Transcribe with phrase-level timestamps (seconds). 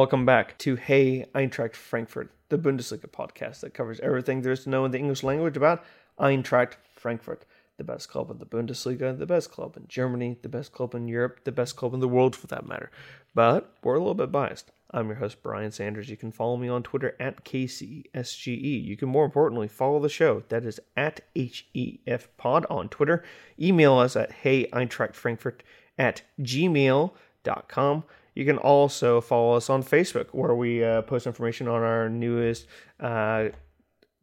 [0.00, 4.70] welcome back to Hey Eintracht Frankfurt, the Bundesliga podcast that covers everything there is to
[4.70, 5.84] know in the English language about
[6.18, 7.44] Eintracht Frankfurt,
[7.76, 11.06] the best club in the Bundesliga, the best club in Germany, the best club in
[11.06, 12.90] Europe, the best club in the world for that matter.
[13.34, 14.70] But we're a little bit biased.
[14.90, 16.08] I'm your host, Brian Sanders.
[16.08, 18.82] You can follow me on Twitter at KCSGE.
[18.82, 20.44] You can more importantly follow the show.
[20.48, 23.22] That is at HEF Pod on Twitter.
[23.60, 25.62] Email us at Hey Eintracht Frankfurt
[25.98, 28.04] at gmail.com.
[28.34, 32.66] You can also follow us on Facebook, where we uh, post information on our newest
[32.98, 33.48] uh,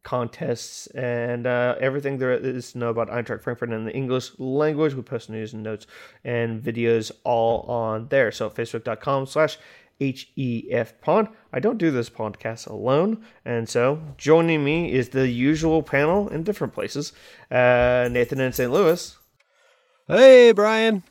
[0.08, 4.94] contests and uh, everything there is to know about Eintracht Frankfurt in the English language.
[4.94, 5.86] We post news and notes
[6.24, 8.32] and videos all on there.
[8.32, 9.58] So facebook.com slash
[10.00, 11.28] HEF pod.
[11.52, 16.44] I don't do this podcast alone, and so joining me is the usual panel in
[16.44, 17.14] different places.
[17.52, 18.72] Uh, Nathan in St.
[18.72, 19.18] Louis.
[20.08, 21.04] Hey, Brian.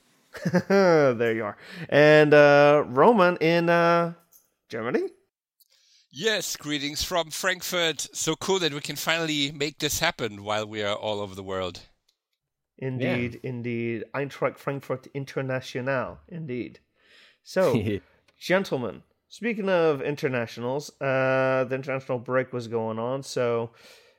[0.68, 1.56] there you are.
[1.88, 4.14] And uh, Roman in uh,
[4.68, 5.08] Germany.
[6.10, 8.08] Yes, greetings from Frankfurt.
[8.12, 11.42] So cool that we can finally make this happen while we are all over the
[11.42, 11.80] world.
[12.78, 13.50] Indeed, yeah.
[13.50, 14.04] indeed.
[14.14, 16.80] Eintracht Frankfurt International, indeed.
[17.42, 17.82] So,
[18.38, 23.70] gentlemen, speaking of internationals, uh, the international break was going on, so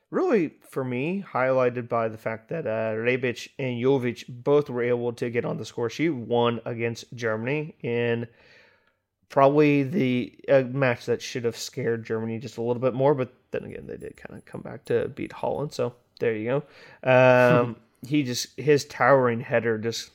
[0.10, 5.14] really for me highlighted by the fact that uh, Rebic and Jovic both were able
[5.14, 8.28] to get on the score sheet, one against Germany in
[9.30, 13.34] probably the uh, match that should have scared Germany just a little bit more, but
[13.52, 16.64] then again they did kind of come back to beat Holland, so there you
[17.04, 17.10] go.
[17.10, 17.76] Um,
[18.08, 20.12] he just his towering header just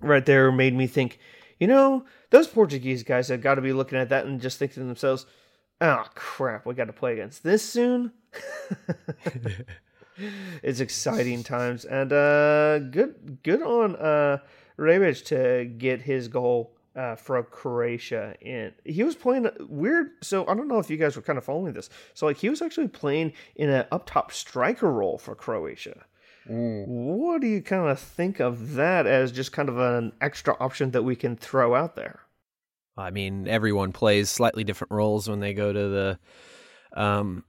[0.00, 1.18] right there made me think,
[1.60, 4.82] you know, those Portuguese guys have got to be looking at that and just thinking
[4.82, 5.26] to themselves,
[5.82, 8.12] "Oh crap, we got to play against this soon."
[10.62, 14.38] it's exciting times, and uh, good good on uh,
[14.78, 18.34] Rebic to get his goal uh, for Croatia.
[18.44, 20.10] And he was playing weird.
[20.22, 21.90] So I don't know if you guys were kind of following this.
[22.14, 26.04] So like he was actually playing in an up top striker role for Croatia.
[26.48, 26.86] Mm.
[26.86, 30.90] What do you kind of think of that as just kind of an extra option
[30.90, 32.20] that we can throw out there?
[32.96, 36.18] I mean, everyone plays slightly different roles when they go to the
[36.94, 37.44] um,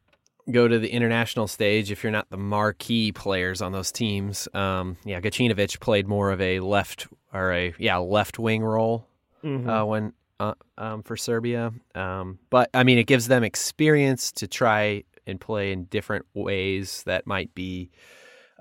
[0.52, 4.48] go to the international stage if you're not the marquee players on those teams.
[4.54, 9.08] Um, yeah, Gacinovic played more of a left or a yeah left wing role
[9.44, 9.70] mm-hmm.
[9.70, 11.72] uh, when uh, um, for Serbia.
[11.96, 17.04] Um, but I mean, it gives them experience to try and play in different ways
[17.06, 17.90] that might be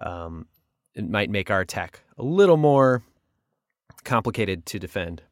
[0.01, 0.47] um,
[0.95, 3.03] it might make our attack a little more
[4.05, 5.23] complicated to defend.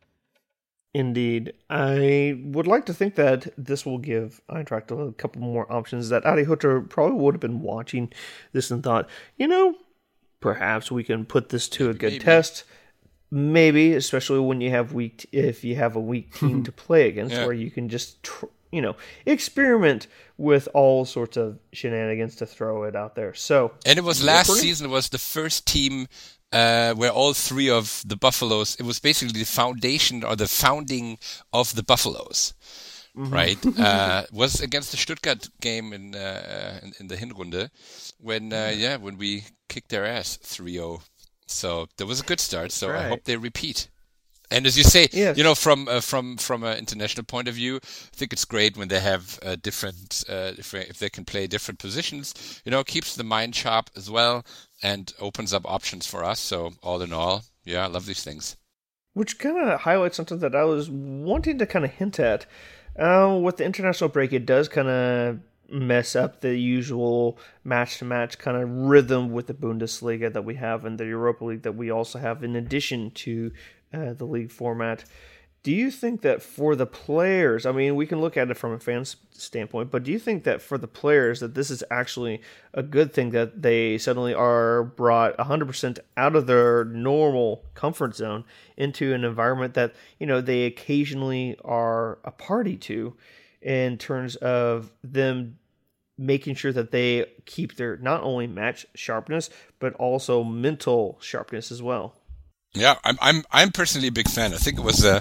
[0.92, 1.52] Indeed.
[1.68, 6.26] I would like to think that this will give Eintracht a couple more options that
[6.26, 8.12] Adi Hutter probably would have been watching
[8.52, 9.76] this and thought, you know,
[10.40, 12.24] perhaps we can put this to a good Maybe.
[12.24, 12.64] test.
[13.30, 17.36] Maybe, especially when you have weak, if you have a weak team to play against,
[17.36, 17.44] yeah.
[17.44, 18.96] where you can just, tr- you know,
[19.26, 23.32] experiment with all sorts of shenanigans to throw it out there.
[23.34, 24.86] So, and it was last season.
[24.86, 26.08] It was the first team
[26.52, 28.76] uh, where all three of the buffaloes.
[28.76, 31.18] It was basically the foundation or the founding
[31.52, 32.54] of the buffaloes.
[33.16, 33.34] Mm-hmm.
[33.34, 33.58] right?
[33.78, 37.68] uh, was against the Stuttgart game in uh, in, in, the Hinrunde
[38.20, 41.02] when uh, yeah when we kicked their ass 3-0
[41.50, 42.72] so that was a good start.
[42.72, 43.04] So right.
[43.04, 43.88] I hope they repeat.
[44.52, 45.36] And as you say, yes.
[45.36, 48.76] you know, from uh, from from an international point of view, I think it's great
[48.76, 52.60] when they have uh, different, uh, if, if they can play different positions.
[52.64, 54.44] You know, keeps the mind sharp as well,
[54.82, 56.40] and opens up options for us.
[56.40, 58.56] So all in all, yeah, I love these things.
[59.12, 62.46] Which kind of highlights something that I was wanting to kind of hint at.
[62.98, 65.40] Uh, with the international break, it does kind of
[65.70, 70.56] mess up the usual match to match kind of rhythm with the Bundesliga that we
[70.56, 73.52] have and the Europa League that we also have in addition to
[73.92, 75.04] uh, the league format.
[75.62, 78.72] Do you think that for the players, I mean, we can look at it from
[78.72, 82.40] a fan standpoint, but do you think that for the players that this is actually
[82.72, 88.44] a good thing that they suddenly are brought 100% out of their normal comfort zone
[88.78, 93.14] into an environment that, you know, they occasionally are a party to
[93.60, 95.58] in terms of them
[96.16, 101.82] making sure that they keep their not only match sharpness but also mental sharpness as
[101.82, 102.14] well.
[102.72, 104.52] Yeah, I'm I'm I'm personally a big fan.
[104.52, 105.20] I think it was a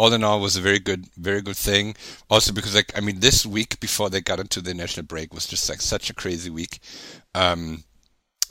[0.00, 1.94] all in all was a very good very good thing.
[2.30, 5.46] Also because like I mean this week before they got into the national break was
[5.46, 6.80] just like such a crazy week.
[7.34, 7.84] Um,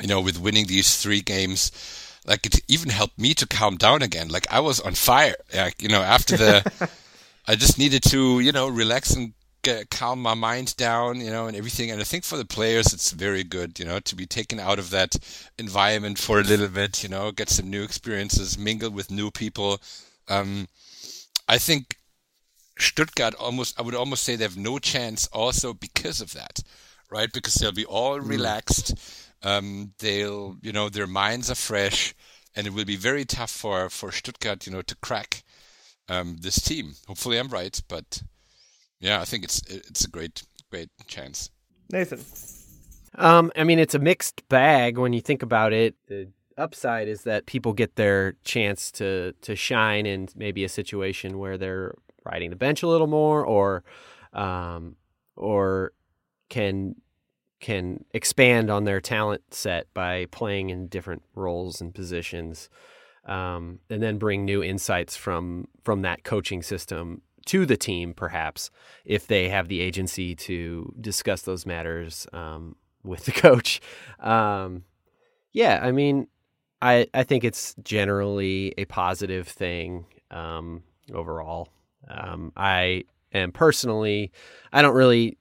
[0.01, 1.71] you know, with winning these three games,
[2.25, 4.29] like it even helped me to calm down again.
[4.29, 5.35] Like I was on fire.
[5.53, 6.89] Like you know after the.
[7.49, 11.47] I just needed to, you know, relax and get, calm my mind down, you know,
[11.47, 11.89] and everything.
[11.89, 14.77] And I think for the players, it's very good, you know, to be taken out
[14.77, 15.17] of that
[15.57, 19.81] environment for a little bit, you know, get some new experiences, mingle with new people.
[20.27, 20.67] Um,
[21.49, 21.97] I think
[22.77, 26.61] Stuttgart almost, I would almost say they have no chance also because of that,
[27.09, 27.31] right?
[27.33, 28.29] Because they'll be all mm.
[28.29, 28.93] relaxed.
[29.41, 32.13] Um, they'll, you know, their minds are fresh
[32.55, 35.43] and it will be very tough for, for Stuttgart, you know, to crack
[36.07, 36.93] um, this team.
[37.07, 38.21] Hopefully I'm right, but
[38.99, 41.49] yeah, I think it's, it's a great, great chance.
[41.91, 42.23] Nathan.
[43.15, 45.95] Um, I mean, it's a mixed bag when you think about it.
[46.07, 46.27] The
[46.59, 51.57] upside is that people get their chance to to shine in maybe a situation where
[51.57, 51.95] they're
[52.25, 53.83] riding the bench a little more, or
[54.33, 54.95] um,
[55.35, 55.93] or
[56.49, 56.95] can
[57.59, 62.69] can expand on their talent set by playing in different roles and positions,
[63.25, 68.69] um, and then bring new insights from from that coaching system to the team, perhaps
[69.05, 73.81] if they have the agency to discuss those matters um, with the coach.
[74.19, 74.83] Um,
[75.51, 76.27] yeah, I mean,
[76.81, 80.83] I I think it's generally a positive thing um,
[81.13, 81.69] overall.
[82.07, 83.03] Um, I
[83.33, 84.31] am personally,
[84.71, 85.37] I don't really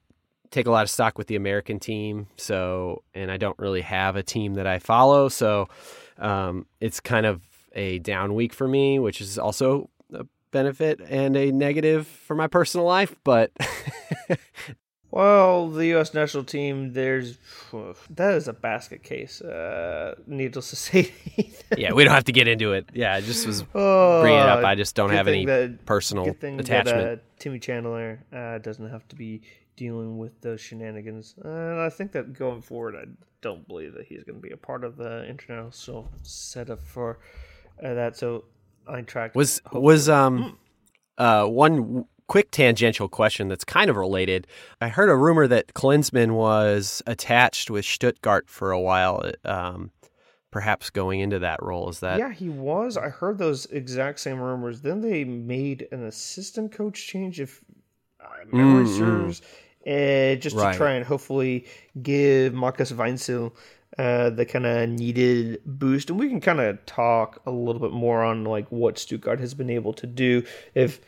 [0.50, 4.16] take a lot of stock with the American team, so and I don't really have
[4.16, 5.68] a team that I follow, so
[6.18, 7.42] um, it's kind of
[7.74, 12.46] a down week for me, which is also a benefit and a negative for my
[12.46, 13.52] personal life, but
[15.10, 16.12] Well, the U.S.
[16.12, 17.38] national team, there's
[18.10, 19.40] that is a basket case.
[19.40, 21.12] Uh, needless to say.
[21.76, 22.90] yeah, we don't have to get into it.
[22.92, 24.64] Yeah, I just was oh, bringing it up.
[24.64, 26.66] I just don't have any that, personal attachment.
[26.66, 29.42] That, uh, Timmy Chandler uh, doesn't have to be
[29.76, 31.36] dealing with those shenanigans.
[31.42, 33.04] And I think that going forward, I
[33.40, 37.20] don't believe that he's going to be a part of the international setup for
[37.82, 38.16] uh, that.
[38.16, 38.44] So
[38.86, 41.22] Eintracht was was um hmm.
[41.22, 44.46] uh one quick tangential question that's kind of related.
[44.80, 49.90] I heard a rumor that Klinsmann was attached with Stuttgart for a while, um,
[50.50, 51.88] perhaps going into that role.
[51.88, 52.18] Is that?
[52.18, 52.96] Yeah, he was.
[52.96, 54.82] I heard those exact same rumors.
[54.82, 57.64] Then they made an assistant coach change, if
[58.52, 58.98] memory mm-hmm.
[58.98, 59.42] serves,
[59.86, 60.72] uh, just right.
[60.72, 61.66] to try and hopefully
[62.02, 63.52] give Markus Weinzierl
[63.98, 66.10] uh, the kind of needed boost.
[66.10, 69.54] And we can kind of talk a little bit more on like what Stuttgart has
[69.54, 70.44] been able to do.
[70.74, 71.00] If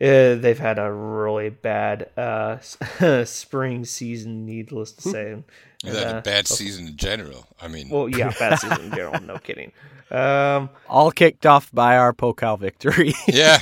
[0.00, 2.58] uh, they've had a really bad uh,
[3.24, 5.32] spring season, needless to say.
[5.32, 5.44] And,
[5.84, 7.46] had a uh, bad season in general.
[7.60, 9.20] I mean, well, yeah, bad season in general.
[9.22, 9.72] No kidding.
[10.10, 13.14] Um, All kicked off by our Pokal victory.
[13.26, 13.60] yeah,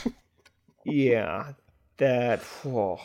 [0.85, 1.53] yeah.
[1.99, 3.01] That whoa.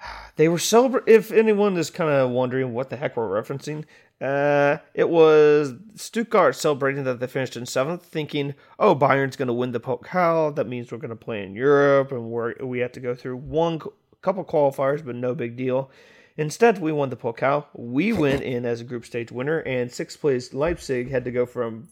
[0.36, 1.14] they were celebrating.
[1.14, 3.84] If anyone is kind of wondering what the heck we're referencing,
[4.20, 9.54] uh, it was Stuttgart celebrating that they finished in seventh, thinking, "Oh, Bayern's going to
[9.54, 10.54] win the Pokal.
[10.56, 13.36] That means we're going to play in Europe, and we we have to go through
[13.36, 13.80] one
[14.22, 15.90] couple qualifiers, but no big deal."
[16.36, 17.66] Instead, we won the Pokal.
[17.74, 21.46] We went in as a group stage winner, and sixth place Leipzig had to go
[21.46, 21.88] from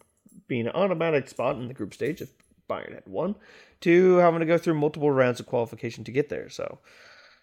[0.49, 2.31] being an automatic spot in the group stage if
[2.69, 3.37] Bayern had won
[3.81, 6.49] to having to go through multiple rounds of qualification to get there.
[6.49, 6.79] So,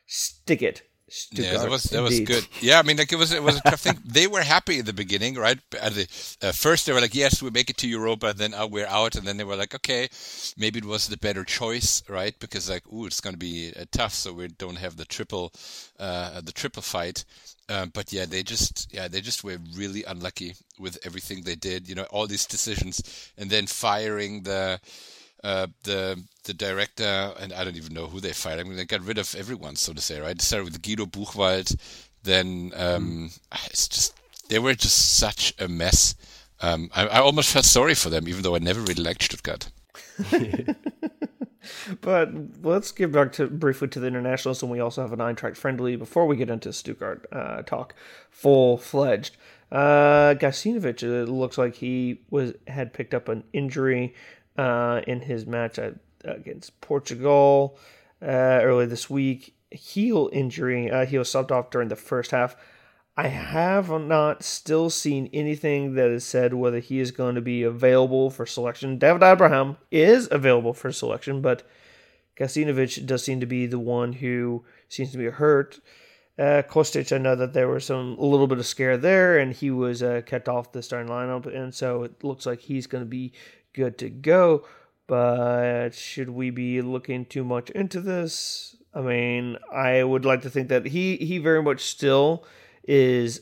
[0.07, 0.81] stick it.
[1.13, 2.47] Stuttgart, yeah, that was that was good.
[2.59, 3.99] Yeah, I mean, like it was it was a tough thing.
[4.05, 5.59] They were happy at the beginning, right?
[5.79, 6.07] At the
[6.41, 9.13] uh, first, they were like, "Yes, we make it to Europa," then uh, we're out,
[9.15, 10.09] and then they were like, "Okay,
[10.57, 13.85] maybe it was the better choice, right?" Because like, ooh, it's going to be uh,
[13.91, 15.53] tough, so we don't have the triple,
[15.99, 17.25] uh, the triple fight.
[17.69, 21.87] Um, but yeah, they just yeah they just were really unlucky with everything they did.
[21.87, 24.79] You know, all these decisions, and then firing the
[25.43, 28.59] uh, the the director, and I don't even know who they fired.
[28.59, 30.37] I mean, they got rid of everyone, so to say, right?
[30.37, 31.75] They started with Guido Buchwald.
[32.23, 33.65] Then um, mm.
[33.65, 34.19] it's just
[34.49, 36.15] they were just such a mess.
[36.61, 39.69] Um, I, I, almost felt sorry for them, even though I never really liked Stuttgart.
[42.01, 42.29] but
[42.61, 45.97] let's get back to briefly to the internationals, and we also have an Eintracht friendly
[45.97, 47.93] before we get into Stuttgart uh, talk,
[48.29, 49.35] full fledged.
[49.73, 54.13] Uh, Gacinovic, it looks like he was had picked up an injury
[54.57, 57.77] uh, in his match at, against Portugal
[58.21, 58.25] uh,
[58.61, 59.55] earlier this week.
[59.71, 60.89] Heel injury.
[60.91, 62.55] Uh, he was subbed off during the first half.
[63.15, 67.61] I have not still seen anything that has said whether he is going to be
[67.61, 68.97] available for selection.
[68.97, 71.61] David Abraham is available for selection, but
[72.39, 75.79] Gacinovic does seem to be the one who seems to be hurt.
[76.37, 79.53] Uh, Kostic, I know that there was some a little bit of scare there, and
[79.53, 83.03] he was uh, kept off the starting lineup, and so it looks like he's going
[83.03, 83.33] to be
[83.73, 84.65] good to go.
[85.05, 88.75] But should we be looking too much into this?
[88.93, 92.45] I mean, I would like to think that he he very much still
[92.83, 93.41] is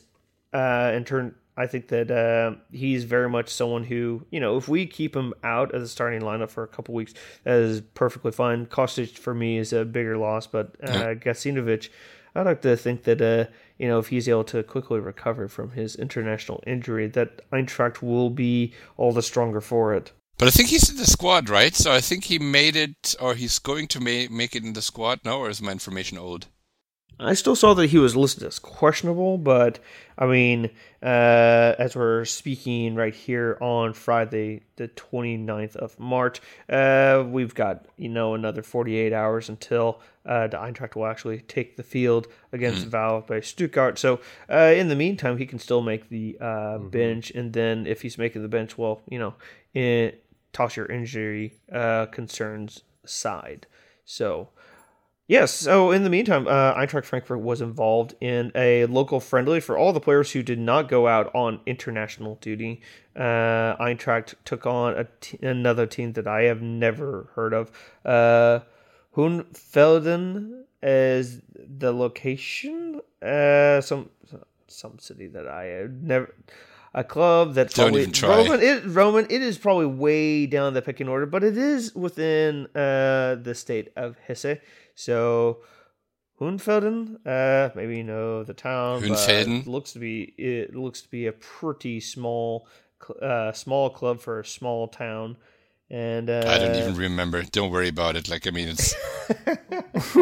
[0.52, 4.68] uh in turn I think that uh, he's very much someone who, you know, if
[4.68, 7.12] we keep him out of the starting lineup for a couple weeks,
[7.44, 8.64] that is perfectly fine.
[8.66, 11.14] Kostic for me is a bigger loss, but uh, yeah.
[11.14, 11.90] Gacinovic,
[12.34, 15.72] I'd like to think that, uh, you know, if he's able to quickly recover from
[15.72, 20.12] his international injury, that Eintracht will be all the stronger for it.
[20.38, 21.74] But I think he's in the squad, right?
[21.74, 24.82] So I think he made it, or he's going to ma- make it in the
[24.82, 26.46] squad now, or is my information old?
[27.24, 29.78] I still saw that he was listed as questionable, but
[30.18, 30.70] I mean,
[31.02, 37.86] uh, as we're speaking right here on Friday, the 29th of March, uh, we've got,
[37.96, 42.90] you know, another 48 hours until uh, the Eintracht will actually take the field against
[42.90, 43.26] mm.
[43.26, 43.98] by Stuttgart.
[43.98, 46.88] So uh, in the meantime, he can still make the uh, mm-hmm.
[46.88, 49.34] bench, and then if he's making the bench, well, you know,
[49.74, 53.66] it, toss your injury uh, concerns aside.
[54.04, 54.50] So
[55.32, 55.50] Yes.
[55.50, 59.94] So in the meantime, uh, Eintracht Frankfurt was involved in a local friendly for all
[59.94, 62.82] the players who did not go out on international duty.
[63.16, 67.70] Uh, Eintracht took on t- another team that I have never heard of.
[68.04, 68.60] Uh,
[69.16, 73.00] Hohenfelden is the location.
[73.22, 74.10] Uh, some
[74.68, 76.34] some city that I have never.
[76.94, 78.36] A club that Don't probably even try.
[78.36, 78.60] Roman.
[78.60, 79.26] It, Roman.
[79.30, 83.92] It is probably way down the pecking order, but it is within uh, the state
[83.96, 84.58] of Hesse.
[84.94, 85.62] So
[86.42, 89.02] Hunfelden, uh, maybe you know the town.
[89.02, 92.66] Hohenfelden looks to be it looks to be a pretty small,
[93.20, 95.36] uh, small club for a small town.
[95.88, 97.42] And uh, I don't even remember.
[97.42, 98.28] Don't worry about it.
[98.28, 98.94] Like I mean, it's.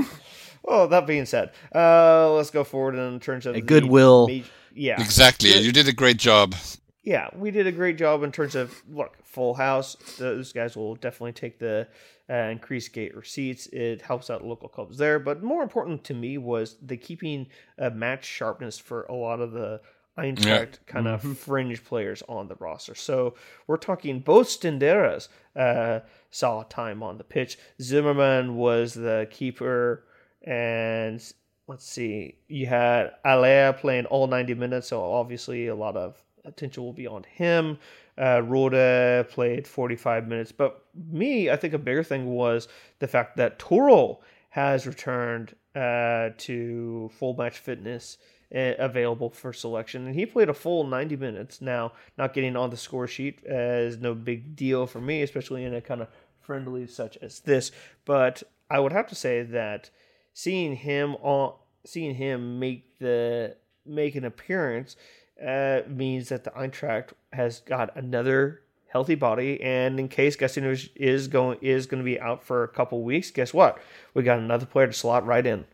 [0.62, 4.28] well, that being said, uh, let's go forward in terms of a goodwill.
[4.74, 5.56] yeah, exactly.
[5.56, 6.54] You did a great job.
[7.02, 9.96] Yeah, we did a great job in terms of look full house.
[10.18, 11.88] Those guys will definitely take the
[12.30, 13.66] uh, increased gate receipts.
[13.68, 15.18] It helps out local clubs there.
[15.18, 17.46] But more important to me was the keeping
[17.78, 19.80] a match sharpness for a lot of the
[20.18, 20.66] Eintracht yeah.
[20.86, 21.32] kind of mm-hmm.
[21.32, 22.94] fringe players on the roster.
[22.94, 23.34] So
[23.66, 27.58] we're talking both Stenderas uh, saw time on the pitch.
[27.80, 30.04] Zimmermann was the keeper,
[30.42, 31.22] and
[31.68, 36.82] let's see, you had Alea playing all 90 minutes, so obviously a lot of attention
[36.82, 37.78] will be on him.
[38.20, 40.52] Uh, Rode played 45 minutes.
[40.52, 44.18] But me, I think a bigger thing was the fact that Torró
[44.50, 48.18] has returned uh, to full match fitness
[48.54, 50.06] uh, available for selection.
[50.06, 51.60] And he played a full 90 minutes.
[51.60, 55.74] Now, not getting on the score sheet is no big deal for me, especially in
[55.74, 56.08] a kind of
[56.40, 57.70] friendly such as this.
[58.04, 59.90] But I would have to say that
[60.34, 61.54] seeing him on
[61.86, 64.96] seeing him make the make an appearance
[65.44, 71.28] uh, means that the Eintracht has got another healthy body, and in case Gestinus is
[71.28, 73.78] going is going to be out for a couple weeks, guess what?
[74.14, 75.64] We got another player to slot right in.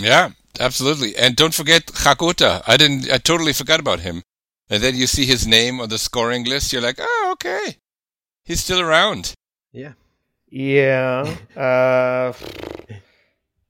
[0.00, 1.16] Yeah, absolutely.
[1.16, 2.62] And don't forget Hrgota.
[2.66, 3.10] I didn't.
[3.12, 4.22] I totally forgot about him.
[4.70, 6.72] And then you see his name on the scoring list.
[6.72, 7.76] You're like, oh, okay,
[8.44, 9.34] he's still around.
[9.72, 9.92] Yeah.
[10.48, 11.36] Yeah.
[11.56, 12.32] uh,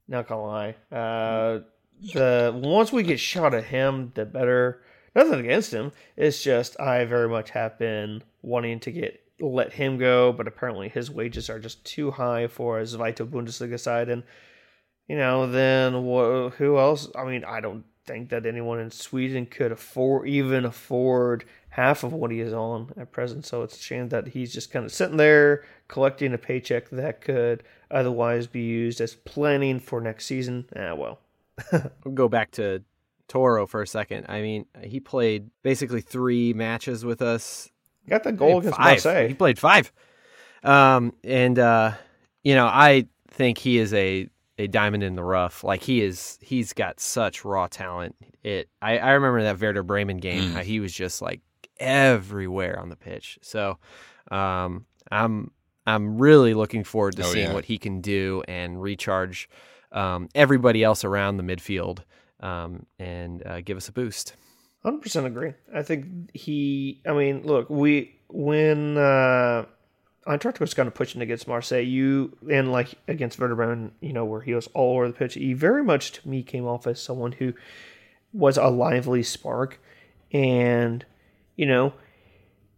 [0.07, 0.75] not gonna lie.
[0.91, 1.59] Uh,
[2.13, 4.81] the once we get shot at him, the better
[5.15, 5.91] nothing against him.
[6.17, 10.89] It's just I very much have been wanting to get let him go, but apparently
[10.89, 14.09] his wages are just too high for a Zweite Bundesliga side.
[14.09, 14.23] And
[15.07, 17.09] you know, then who else?
[17.15, 22.13] I mean, I don't think that anyone in Sweden could afford even afford half of
[22.13, 23.45] what he is on at present.
[23.45, 27.21] So it's a shame that he's just kind of sitting there collecting a paycheck that
[27.21, 30.65] could otherwise be used as planning for next season.
[30.75, 31.19] Ah, well.
[31.71, 32.83] we'll go back to
[33.27, 34.25] Torró for a second.
[34.29, 37.69] I mean, he played basically three matches with us.
[38.07, 38.85] Got the goal against five.
[38.85, 39.27] Marseille.
[39.27, 39.91] He played five.
[40.63, 41.93] Um, and uh,
[42.43, 45.63] you know, I think he is a a diamond in the rough.
[45.63, 48.15] Like he is, he's got such raw talent.
[48.43, 48.69] It.
[48.81, 50.43] I, I remember that Werder Bremen game.
[50.43, 50.53] Mm.
[50.53, 51.41] How he was just like
[51.79, 53.37] everywhere on the pitch.
[53.41, 53.77] So,
[54.31, 55.51] um, I'm
[55.85, 57.53] I'm really looking forward to oh, seeing yeah.
[57.53, 59.49] what he can do and recharge
[59.91, 61.99] um, everybody else around the midfield
[62.45, 64.35] um, and uh, give us a boost.
[64.83, 65.53] Hundred percent agree.
[65.73, 67.01] I think he.
[67.07, 69.65] I mean, look, we when uh,
[70.27, 74.25] Eintracht was kind of pushing against Marseille, you and like against Werder Bremen, you know,
[74.25, 75.33] where he was all over the pitch.
[75.33, 77.53] He very much to me came off as someone who
[78.31, 79.79] was a lively spark,
[80.31, 81.03] and
[81.55, 81.93] you know,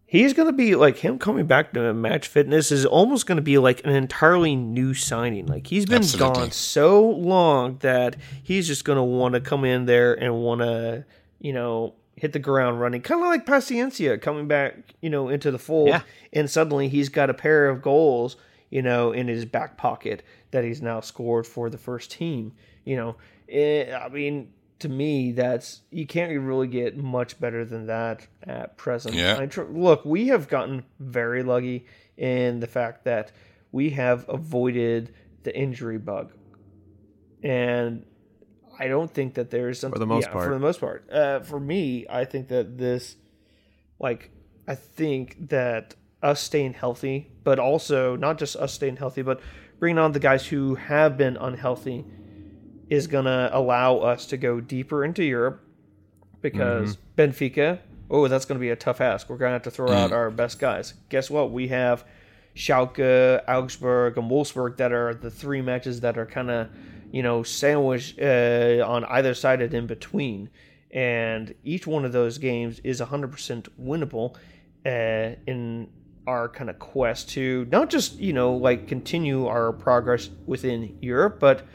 [0.08, 3.42] he's going to be like him coming back to match fitness is almost going to
[3.42, 5.46] be like an entirely new signing.
[5.46, 6.40] Like he's been Absolutely.
[6.40, 10.62] gone so long that he's just going to want to come in there and want
[10.62, 11.04] to,
[11.40, 15.50] you know, hit the ground running, kind of like Paciencia coming back, you know, into
[15.50, 16.00] the fold, yeah.
[16.32, 18.36] and suddenly he's got a pair of goals,
[18.70, 22.52] you know, in his back pocket that he's now scored for the first team.
[22.84, 27.86] You know, it, I mean, to me, that's you can't really get much better than
[27.86, 29.14] that at present.
[29.14, 29.44] Yeah.
[29.46, 33.32] Tr- look, we have gotten very lucky in the fact that
[33.72, 36.32] we have avoided the injury bug,
[37.42, 38.04] and
[38.78, 40.46] I don't think that there's something for the most yeah, part.
[40.46, 43.16] For the most part, uh, for me, I think that this,
[43.98, 44.30] like,
[44.66, 49.40] I think that us staying healthy, but also not just us staying healthy, but
[49.78, 52.04] bringing on the guys who have been unhealthy
[52.90, 55.62] is going to allow us to go deeper into Europe
[56.40, 57.20] because mm-hmm.
[57.20, 57.78] Benfica,
[58.10, 59.28] oh, that's going to be a tough ask.
[59.28, 59.94] We're going to have to throw mm.
[59.94, 60.94] out our best guys.
[61.08, 61.50] Guess what?
[61.50, 62.04] We have
[62.54, 66.68] Schalke, Augsburg, and Wolfsburg that are the three matches that are kind of,
[67.12, 70.50] you know, sandwiched uh, on either side and in between.
[70.90, 74.36] And each one of those games is 100% winnable
[74.86, 75.90] uh, in
[76.26, 81.38] our kind of quest to not just, you know, like continue our progress within Europe,
[81.40, 81.66] but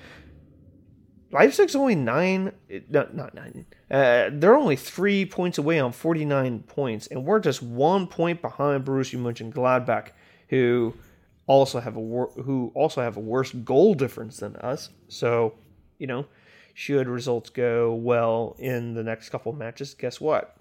[1.34, 2.52] Leipzig's only nine,
[2.90, 3.66] not, not nine.
[3.90, 8.86] Uh, they're only three points away on 49 points, and we're just one point behind
[8.86, 10.10] Borussia Mönchengladbach,
[10.50, 10.94] who
[11.48, 14.90] also have a wor- who also have a worse goal difference than us.
[15.08, 15.56] So,
[15.98, 16.28] you know,
[16.76, 20.56] should results go well in the next couple matches, guess what?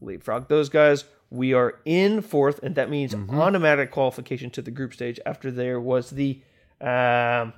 [0.00, 1.04] Leapfrog those guys.
[1.30, 3.38] We are in fourth, and that means mm-hmm.
[3.38, 5.20] automatic qualification to the group stage.
[5.24, 6.40] After there was the.
[6.80, 7.52] Um,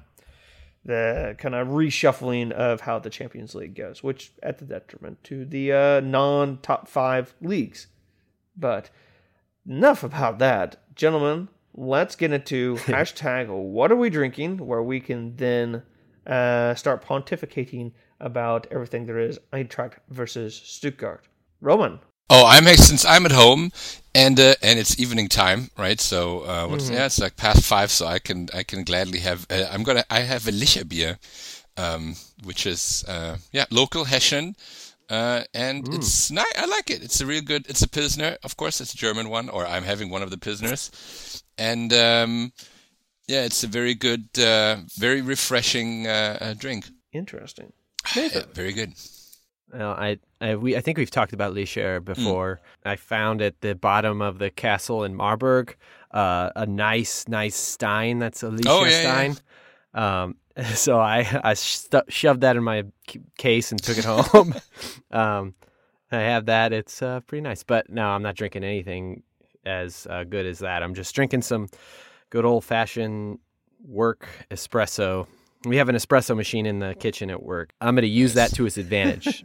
[0.84, 5.44] the kind of reshuffling of how the Champions League goes, which at the detriment to
[5.44, 7.88] the uh, non top five leagues.
[8.56, 8.90] But
[9.66, 10.76] enough about that.
[10.94, 15.82] Gentlemen, let's get into hashtag what are we drinking, where we can then
[16.26, 21.26] uh, start pontificating about everything there is Eintracht versus Stuttgart.
[21.60, 23.72] Roman, Oh, I'm since I'm at home
[24.14, 26.00] and uh, and it's evening time, right?
[26.00, 26.94] So uh, what's mm-hmm.
[26.94, 30.04] yeah, it's like past five, so I can I can gladly have uh, I'm gonna
[30.10, 31.18] I have a Licher beer,
[31.76, 34.56] um, which is uh, yeah local Hessian,
[35.08, 35.94] uh, and mm.
[35.94, 36.52] it's nice.
[36.56, 37.02] I like it.
[37.02, 37.66] It's a real good.
[37.68, 38.80] It's a pilsner, of course.
[38.80, 42.52] It's a German one, or I'm having one of the pilsners, and um,
[43.28, 46.04] yeah, it's a very good, uh, very refreshing
[46.58, 46.86] drink.
[47.12, 47.72] Interesting.
[48.54, 48.92] Very good.
[49.72, 52.60] Well, I, I, we, I think we've talked about Licher before.
[52.86, 52.90] Mm.
[52.90, 55.76] I found at the bottom of the castle in Marburg
[56.10, 58.18] uh, a nice, nice Stein.
[58.18, 59.36] That's a Licher oh, yeah, Stein.
[59.94, 60.22] Yeah.
[60.22, 60.36] Um,
[60.74, 62.84] so I, I shoved that in my
[63.36, 64.54] case and took it home.
[65.10, 65.54] um,
[66.10, 66.72] I have that.
[66.72, 67.62] It's uh, pretty nice.
[67.62, 69.22] But no, I'm not drinking anything
[69.66, 70.82] as uh, good as that.
[70.82, 71.68] I'm just drinking some
[72.30, 73.38] good old fashioned
[73.86, 75.26] work espresso
[75.64, 77.70] we have an espresso machine in the kitchen at work.
[77.80, 79.44] I'm going to use that to its advantage.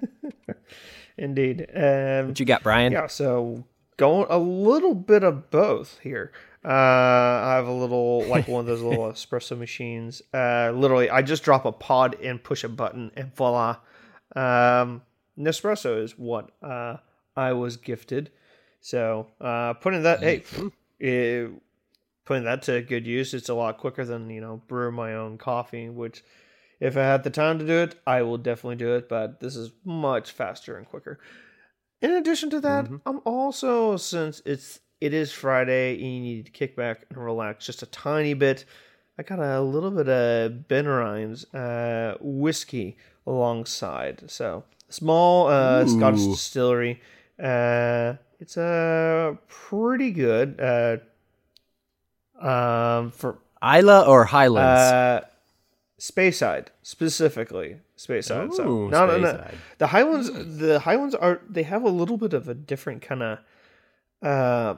[1.17, 1.67] Indeed.
[1.75, 2.91] Um, what you got, Brian?
[2.91, 3.63] Yeah, so
[3.97, 6.31] going a little bit of both here.
[6.65, 10.21] Uh, I have a little, like one of those little espresso machines.
[10.33, 13.77] Uh, literally, I just drop a pod and push a button, and voila.
[14.35, 15.01] Um,
[15.37, 16.97] Nespresso is what uh,
[17.35, 18.31] I was gifted.
[18.79, 20.43] So uh, putting that, hey,
[20.99, 21.51] it,
[22.25, 23.33] putting that to good use.
[23.33, 26.23] It's a lot quicker than you know brew my own coffee, which
[26.79, 29.09] if I had the time to do it, I will definitely do it.
[29.09, 31.19] But this is much faster and quicker.
[32.01, 32.97] In addition to that, mm-hmm.
[33.05, 37.65] I'm also since it's it is Friday and you need to kick back and relax
[37.65, 38.65] just a tiny bit.
[39.17, 44.29] I got a little bit of BenRiach's uh, whiskey alongside.
[44.31, 47.01] So small uh, Scottish distillery.
[47.41, 50.59] Uh, it's a uh, pretty good.
[52.39, 54.91] Um, for Islay or Highlands?
[54.91, 55.21] Uh,
[55.99, 57.77] Speyside specifically.
[57.97, 58.51] Speyside.
[58.51, 59.47] Ooh, so no, no, no.
[59.77, 60.29] The Highlands.
[60.57, 61.41] The Highlands are.
[61.49, 63.39] They have a little bit of a different kind of
[64.21, 64.75] uh,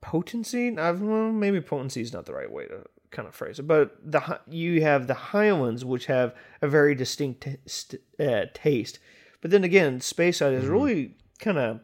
[0.00, 0.76] potency.
[0.78, 3.96] I've, well, maybe potency is not the right way to kind of phrase it, but
[4.04, 8.98] the you have the Highlands, which have a very distinct t- uh, taste.
[9.40, 10.72] But then again, Speyside is mm-hmm.
[10.72, 11.80] really kind of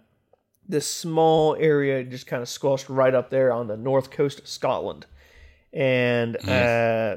[0.68, 4.46] this small area just kind of squashed right up there on the north coast of
[4.46, 5.06] Scotland.
[5.72, 7.16] And uh,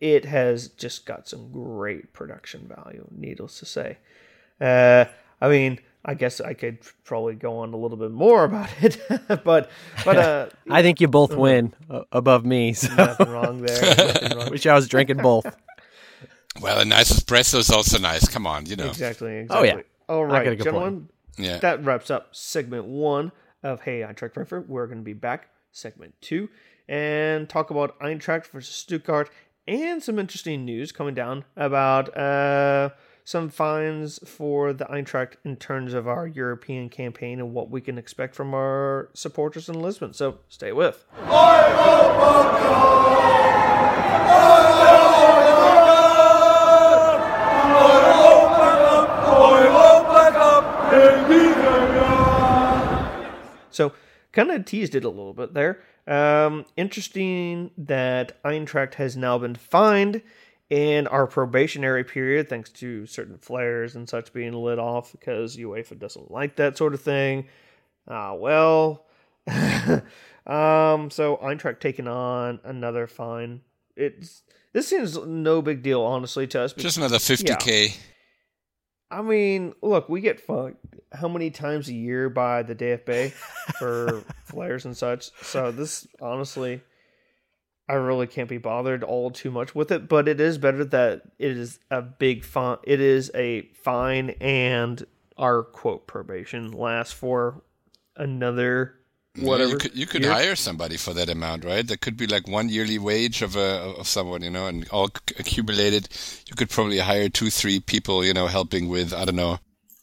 [0.00, 3.98] it has just got some great production value, needless to say.
[4.60, 5.06] Uh,
[5.40, 8.98] I mean, I guess I could probably go on a little bit more about it,
[9.44, 9.70] but
[10.04, 11.40] but uh, I think you both uh-huh.
[11.40, 11.74] win
[12.12, 12.72] above me.
[12.72, 12.94] So.
[12.94, 13.80] Nothing wrong there.
[13.96, 14.50] Nothing wrong.
[14.50, 15.44] Wish I was drinking both.
[16.60, 18.26] Well, a nice espresso is also nice.
[18.28, 18.88] Come on, you know.
[18.88, 19.36] Exactly.
[19.38, 19.70] exactly.
[19.70, 19.82] Oh yeah.
[20.08, 21.08] All right, gentlemen.
[21.40, 21.52] Point.
[21.52, 21.58] Yeah.
[21.58, 24.68] That wraps up segment one of Hey Eintracht Frankfurt.
[24.68, 26.48] We're going to be back segment two
[26.88, 29.30] and talk about Eintracht versus Stuttgart
[29.68, 32.90] and some interesting news coming down about uh,
[33.24, 37.96] some fines for the Eintracht in terms of our European campaign and what we can
[37.96, 40.12] expect from our supporters in Lisbon.
[40.12, 41.04] So stay with.
[53.74, 53.92] So,
[54.32, 55.80] kind of teased it a little bit there.
[56.06, 60.22] Um, interesting that Eintracht has now been fined
[60.70, 65.98] in our probationary period, thanks to certain flares and such being lit off because UEFA
[65.98, 67.46] doesn't like that sort of thing.
[68.08, 69.04] Ah, uh, well,
[70.46, 73.60] um, so Eintracht taking on another fine.
[73.96, 76.72] It's this seems no big deal, honestly, to us.
[76.72, 77.94] Just another fifty k.
[79.10, 83.32] I mean, look, we get fucked how many times a year by the DFB
[83.78, 85.30] for flares and such.
[85.42, 86.82] So this honestly
[87.90, 91.22] I really can't be bothered all too much with it, but it is better that
[91.40, 92.76] it is a big fine.
[92.84, 95.04] It is a fine, and
[95.36, 97.64] our quote probation lasts for
[98.14, 98.94] another
[99.38, 99.68] whatever.
[99.68, 101.86] Yeah, you could, you could hire somebody for that amount, right?
[101.86, 105.10] That could be like one yearly wage of a of someone, you know, and all
[105.38, 106.08] accumulated.
[106.46, 109.58] You could probably hire two, three people, you know, helping with I don't know,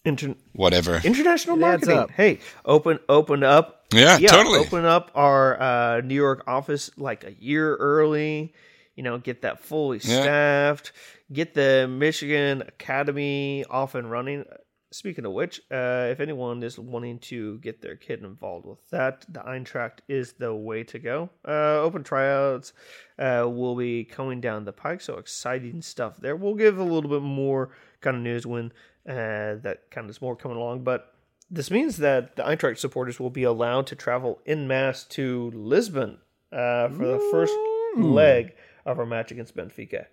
[0.06, 2.08] Inter- whatever international marketing.
[2.16, 4.60] Hey, open open up yeah, yeah, totally.
[4.60, 8.54] Open up our uh, New York office like a year early.
[8.96, 10.92] You know, get that fully staffed.
[10.94, 11.36] Yeah.
[11.36, 14.46] Get the Michigan Academy off and running.
[14.92, 19.26] Speaking of which, uh, if anyone is wanting to get their kid involved with that,
[19.28, 21.30] the Eintracht is the way to go.
[21.46, 22.72] Uh, open tryouts
[23.20, 26.38] uh, will be coming down the pike, so exciting stuff there.
[26.38, 28.72] We'll give a little bit more kind of news when
[29.08, 31.14] uh, that kind of is more coming along, but
[31.52, 36.20] this means that the Eintracht supporters will be allowed to travel in mass to Lisbon
[36.52, 37.54] uh, for the first
[37.98, 38.54] leg
[38.86, 40.06] of our match against Benfica.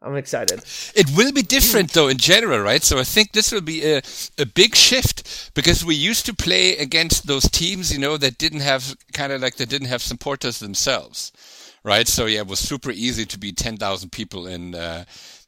[0.01, 0.63] I'm excited.
[0.93, 2.83] It will be different though in general, right?
[2.83, 4.01] So I think this will be a,
[4.37, 8.59] a big shift because we used to play against those teams, you know, that didn't
[8.59, 11.31] have kind of like they didn't have supporters themselves,
[11.83, 12.07] right?
[12.07, 15.05] So yeah, it was super easy to be 10,000 people in uh,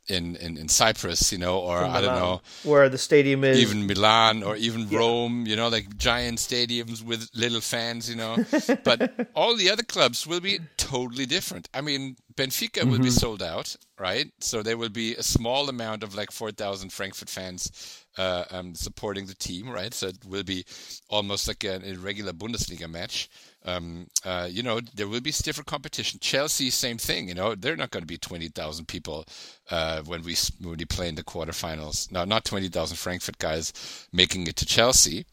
[0.07, 3.87] in, in, in Cyprus, you know, or I don't know where the stadium is, even
[3.87, 4.99] Milan or even yeah.
[4.99, 8.37] Rome, you know, like giant stadiums with little fans, you know.
[8.83, 11.67] but all the other clubs will be totally different.
[11.73, 12.91] I mean, Benfica mm-hmm.
[12.91, 14.31] will be sold out, right?
[14.39, 18.75] So there will be a small amount of like four thousand Frankfurt fans uh, um,
[18.75, 19.93] supporting the team, right?
[19.93, 20.65] So it will be
[21.09, 23.29] almost like an irregular Bundesliga match
[23.67, 26.19] um, uh, you know, there will be stiffer competition.
[26.21, 27.27] Chelsea, same thing.
[27.27, 29.25] You know, they're not going to be twenty thousand people
[29.69, 32.11] uh, when we when we play in the quarterfinals.
[32.11, 35.25] No, not twenty thousand Frankfurt guys making it to Chelsea,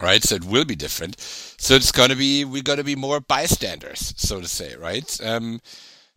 [0.00, 0.22] right?
[0.24, 1.20] So it will be different.
[1.20, 5.20] So it's going to be we're going to be more bystanders, so to say, right?
[5.22, 5.60] Um,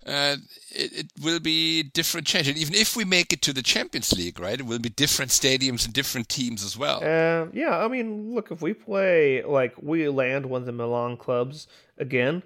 [0.05, 0.37] uh,
[0.69, 2.47] it, it, will be different change.
[2.47, 5.31] And even if we make it to the Champions League, right, it will be different
[5.31, 6.97] stadiums and different teams as well.
[6.97, 11.17] Uh, yeah, I mean, look, if we play like we land one of the Milan
[11.17, 12.43] clubs again,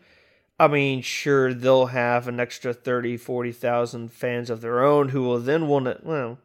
[0.59, 5.39] I mean, sure, they'll have an extra 30, 40,000 fans of their own who will
[5.39, 6.39] then want to, well,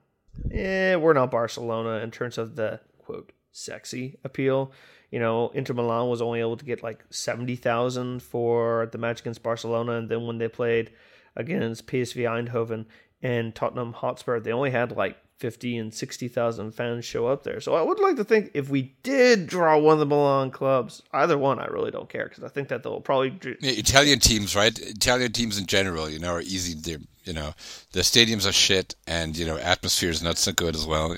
[0.52, 4.72] eh, we're not Barcelona in terms of the quote sexy appeal.
[5.14, 9.44] You know, Inter Milan was only able to get like 70,000 for the match against
[9.44, 9.92] Barcelona.
[9.92, 10.90] And then when they played
[11.36, 12.86] against PSV Eindhoven
[13.22, 17.60] and Tottenham Hotspur, they only had like 50 and 60,000 fans show up there.
[17.60, 21.00] So I would like to think if we did draw one of the Milan clubs,
[21.12, 23.38] either one, I really don't care because I think that they'll probably.
[23.60, 24.76] Yeah, Italian teams, right?
[24.76, 26.74] Italian teams in general, you know, are easy.
[26.74, 27.54] They're, you know,
[27.92, 31.16] the stadiums are shit and, you know, atmosphere is not so good as well.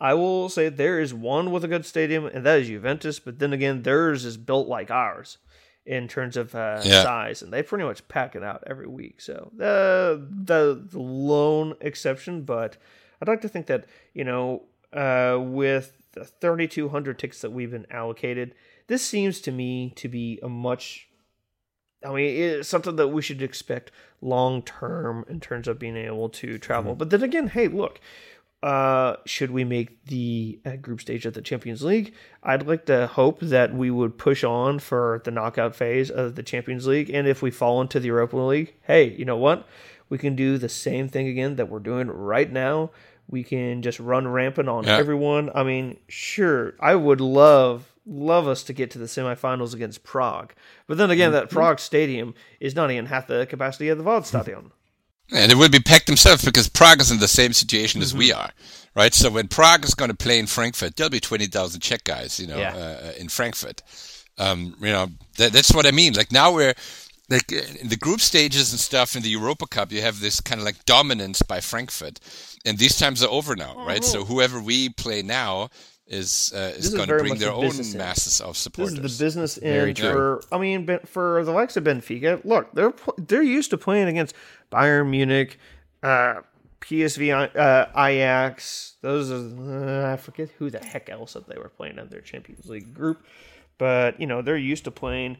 [0.00, 3.18] I will say there is one with a good stadium, and that is Juventus.
[3.18, 5.38] But then again, theirs is built like ours
[5.84, 7.02] in terms of uh, yeah.
[7.02, 9.20] size, and they pretty much pack it out every week.
[9.20, 12.76] So the, the the lone exception, but
[13.20, 17.86] I'd like to think that you know uh, with the 3,200 tickets that we've been
[17.90, 18.54] allocated,
[18.86, 21.08] this seems to me to be a much
[22.04, 26.28] I mean, it's something that we should expect long term in terms of being able
[26.28, 26.92] to travel.
[26.92, 26.98] Mm-hmm.
[26.98, 28.00] But then again, hey, look,
[28.62, 32.12] uh, should we make the uh, group stage of the Champions League?
[32.42, 36.42] I'd like to hope that we would push on for the knockout phase of the
[36.42, 37.10] Champions League.
[37.10, 39.66] And if we fall into the Europa League, hey, you know what?
[40.08, 42.90] We can do the same thing again that we're doing right now.
[43.28, 44.96] We can just run rampant on yeah.
[44.96, 45.50] everyone.
[45.54, 50.54] I mean, sure, I would love love us to get to the semifinals against Prague.
[50.86, 51.56] But then again, that mm-hmm.
[51.56, 54.70] Prague stadium is not even half the capacity of the Waldstadion.
[55.32, 58.04] And it will be packed themselves because Prague is in the same situation mm-hmm.
[58.04, 58.40] as we mm-hmm.
[58.40, 58.50] are,
[58.94, 59.12] right?
[59.12, 62.46] So when Prague is going to play in Frankfurt, there'll be 20,000 Czech guys, you
[62.46, 62.74] know, yeah.
[62.74, 63.82] uh, in Frankfurt.
[64.38, 66.14] Um, you know, that, that's what I mean.
[66.14, 66.74] Like now we're,
[67.28, 70.60] like in the group stages and stuff in the Europa Cup, you have this kind
[70.60, 72.20] of like dominance by Frankfurt,
[72.64, 74.02] and these times are over now, right?
[74.02, 75.68] So whoever we play now
[76.08, 78.94] is uh, is going to bring their own masses of supporters.
[78.94, 80.42] This is the business end for.
[80.50, 84.34] I mean, for the likes of Benfica, look, they're they're used to playing against
[84.72, 85.58] Bayern Munich,
[86.02, 86.40] uh,
[86.80, 88.96] PSV, uh, Ajax.
[89.02, 92.22] Those are uh, I forget who the heck else that they were playing in their
[92.22, 93.24] Champions League group,
[93.76, 95.36] but you know they're used to playing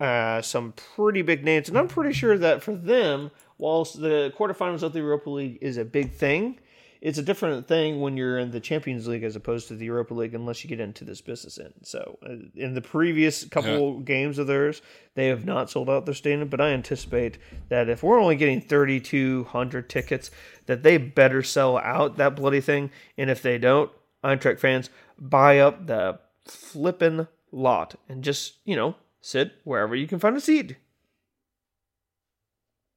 [0.00, 4.82] uh, some pretty big names, and I'm pretty sure that for them, whilst the quarterfinals
[4.82, 6.58] of the Europa League is a big thing
[7.00, 10.14] it's a different thing when you're in the Champions League as opposed to the Europa
[10.14, 11.74] League, unless you get into this business end.
[11.82, 14.02] So, uh, in the previous couple yeah.
[14.04, 14.82] games of theirs,
[15.14, 18.60] they have not sold out their stadium, but I anticipate that if we're only getting
[18.60, 20.30] 3,200 tickets,
[20.66, 22.90] that they better sell out that bloody thing.
[23.16, 23.90] And if they don't,
[24.24, 30.18] Eintracht fans buy up the flippin' lot and just, you know, sit wherever you can
[30.18, 30.76] find a seat.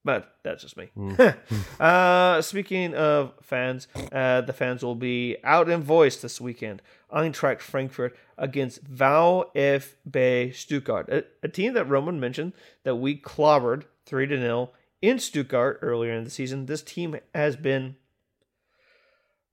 [0.03, 0.89] But that's just me.
[0.97, 1.37] Mm.
[1.79, 6.81] uh, speaking of fans, uh, the fans will be out in voice this weekend.
[7.13, 14.27] Eintracht Frankfurt against VfB Stuttgart, a, a team that Roman mentioned that we clobbered 3
[14.27, 16.65] to 0 in Stuttgart earlier in the season.
[16.65, 17.95] This team has been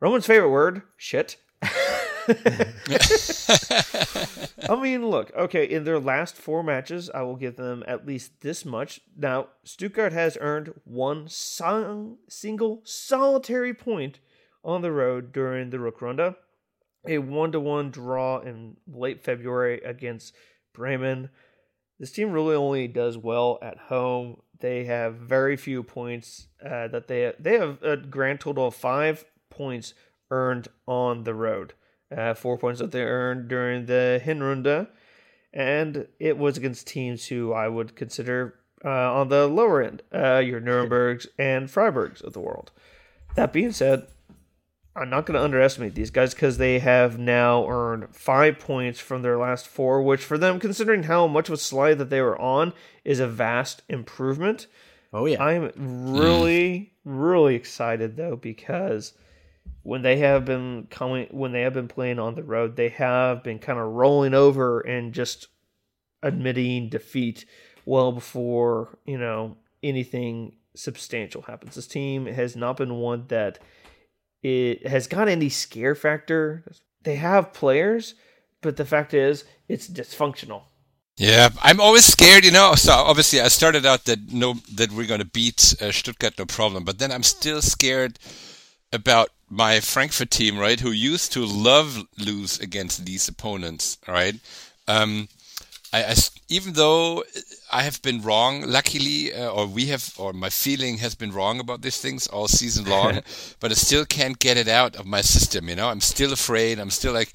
[0.00, 1.36] Roman's favorite word, shit.
[4.68, 8.40] I mean, look, okay, in their last four matches, I will give them at least
[8.42, 9.00] this much.
[9.16, 14.20] Now, Stuttgart has earned one song, single solitary point
[14.62, 16.36] on the road during the Rückrunde,
[17.06, 20.34] a one to one draw in late February against
[20.74, 21.30] Bremen.
[21.98, 24.42] This team really only does well at home.
[24.60, 29.24] They have very few points uh, that they they have a grand total of five
[29.50, 29.94] points
[30.30, 31.72] earned on the road
[32.16, 34.88] uh, four points that they earned during the Hinrunde,
[35.52, 40.38] and it was against teams who I would consider uh, on the lower end, uh,
[40.38, 42.70] your Nurembergs and Freiburgs of the world.
[43.34, 44.06] That being said,
[44.98, 49.22] I'm not going to underestimate these guys because they have now earned five points from
[49.22, 52.40] their last four, which for them, considering how much of a slide that they were
[52.40, 52.72] on,
[53.04, 54.66] is a vast improvement.
[55.12, 59.14] Oh yeah, I'm really, really excited though because
[59.88, 63.42] when they have been coming when they have been playing on the road, they have
[63.42, 65.48] been kind of rolling over and just
[66.22, 67.46] admitting defeat
[67.86, 71.74] well before, you know, anything substantial happens.
[71.74, 73.60] This team has not been one that
[74.42, 76.70] it has got any scare factor.
[77.04, 78.14] They have players,
[78.60, 80.64] but the fact is it's dysfunctional.
[81.16, 82.74] Yeah, I'm always scared, you know.
[82.74, 86.44] So obviously, I started out that no, that we're going to beat uh, Stuttgart, no
[86.44, 86.84] problem.
[86.84, 88.18] But then I'm still scared
[88.92, 94.36] about my Frankfurt team, right, who used to love lose against these opponents, right?
[94.86, 95.28] Um,
[95.92, 96.14] I, I,
[96.48, 97.24] even though
[97.72, 101.60] I have been wrong, luckily, uh, or we have, or my feeling has been wrong
[101.60, 103.20] about these things all season long,
[103.60, 105.68] but I still can't get it out of my system.
[105.68, 106.78] You know, I'm still afraid.
[106.78, 107.32] I'm still like,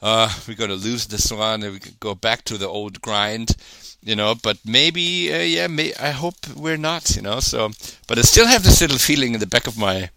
[0.00, 3.54] uh, we're gonna lose this one, and we can go back to the old grind.
[4.04, 7.14] You know, but maybe, uh, yeah, may, I hope we're not.
[7.14, 7.70] You know, so,
[8.08, 10.10] but I still have this little feeling in the back of my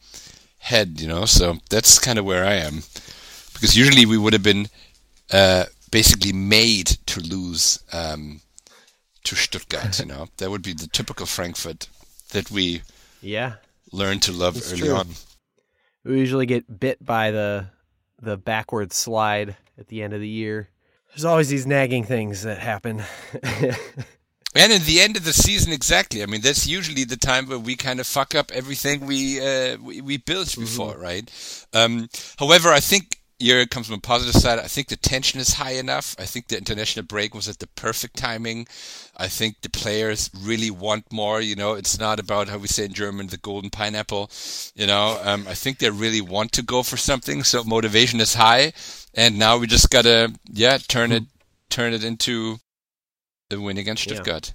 [0.65, 1.25] head, you know.
[1.25, 2.83] So that's kind of where I am,
[3.53, 4.67] because usually we would have been
[5.31, 8.41] uh, basically made to lose um,
[9.23, 9.99] to Stuttgart.
[9.99, 11.87] you know, that would be the typical Frankfurt
[12.31, 12.81] that we
[13.21, 13.53] yeah
[13.91, 14.95] learn to love it's early true.
[14.95, 15.07] on.
[16.03, 17.67] We usually get bit by the
[18.21, 20.69] the backward slide at the end of the year.
[21.09, 23.03] There's always these nagging things that happen.
[24.55, 26.23] And in the end of the season, exactly.
[26.23, 29.77] I mean, that's usually the time where we kind of fuck up everything we uh,
[29.81, 30.61] we, we, built mm-hmm.
[30.61, 31.01] before, mm-hmm.
[31.01, 31.65] right?
[31.73, 32.07] Um,
[32.39, 34.59] however, I think here it comes from a positive side.
[34.59, 36.15] I think the tension is high enough.
[36.17, 38.65] I think the international break was at the perfect timing.
[39.17, 41.41] I think the players really want more.
[41.41, 44.31] You know, it's not about how we say in German the golden pineapple.
[44.73, 47.43] You know, um, I think they really want to go for something.
[47.43, 48.71] So motivation is high,
[49.13, 51.23] and now we just gotta yeah turn it
[51.69, 52.59] turn it into
[53.49, 54.53] the win against Stuttgart.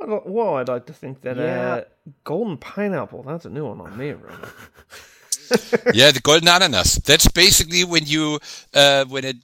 [0.00, 0.18] Yeah.
[0.26, 1.74] Well, I'd like to think that yeah.
[1.74, 1.84] uh,
[2.24, 4.34] golden pineapple, that's a new one on me, right?
[5.94, 6.96] yeah, the golden ananas.
[6.96, 8.38] That's basically when you
[8.74, 9.36] uh, when it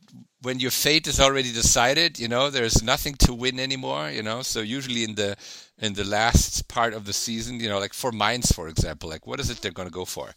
[0.42, 2.18] when your fate is already decided.
[2.18, 4.10] You know, there's nothing to win anymore.
[4.10, 5.36] You know, so usually in the
[5.80, 9.26] in the last part of the season, you know, like for Mainz, for example, like
[9.26, 10.30] what is it they're going to go for?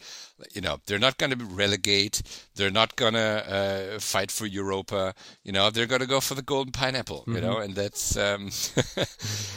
[0.54, 2.22] You know, they're not going to relegate.
[2.56, 5.14] They're not going to uh, fight for Europa.
[5.44, 7.22] You know, they're going to go for the golden pineapple.
[7.22, 7.36] Mm-hmm.
[7.36, 8.52] You know, and that's um,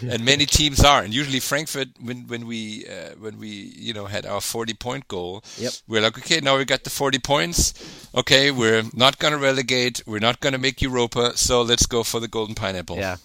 [0.11, 1.03] and many teams are.
[1.03, 5.07] And usually Frankfurt, when when we uh, when we you know had our 40 point
[5.07, 5.72] goal, yep.
[5.87, 7.75] we're like, okay, now we got the 40 points.
[8.14, 10.03] Okay, we're not going to relegate.
[10.05, 11.37] We're not going to make Europa.
[11.37, 12.96] So let's go for the golden pineapple.
[12.96, 13.16] Yeah.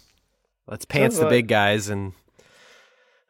[0.67, 2.13] Let's pants the big guys and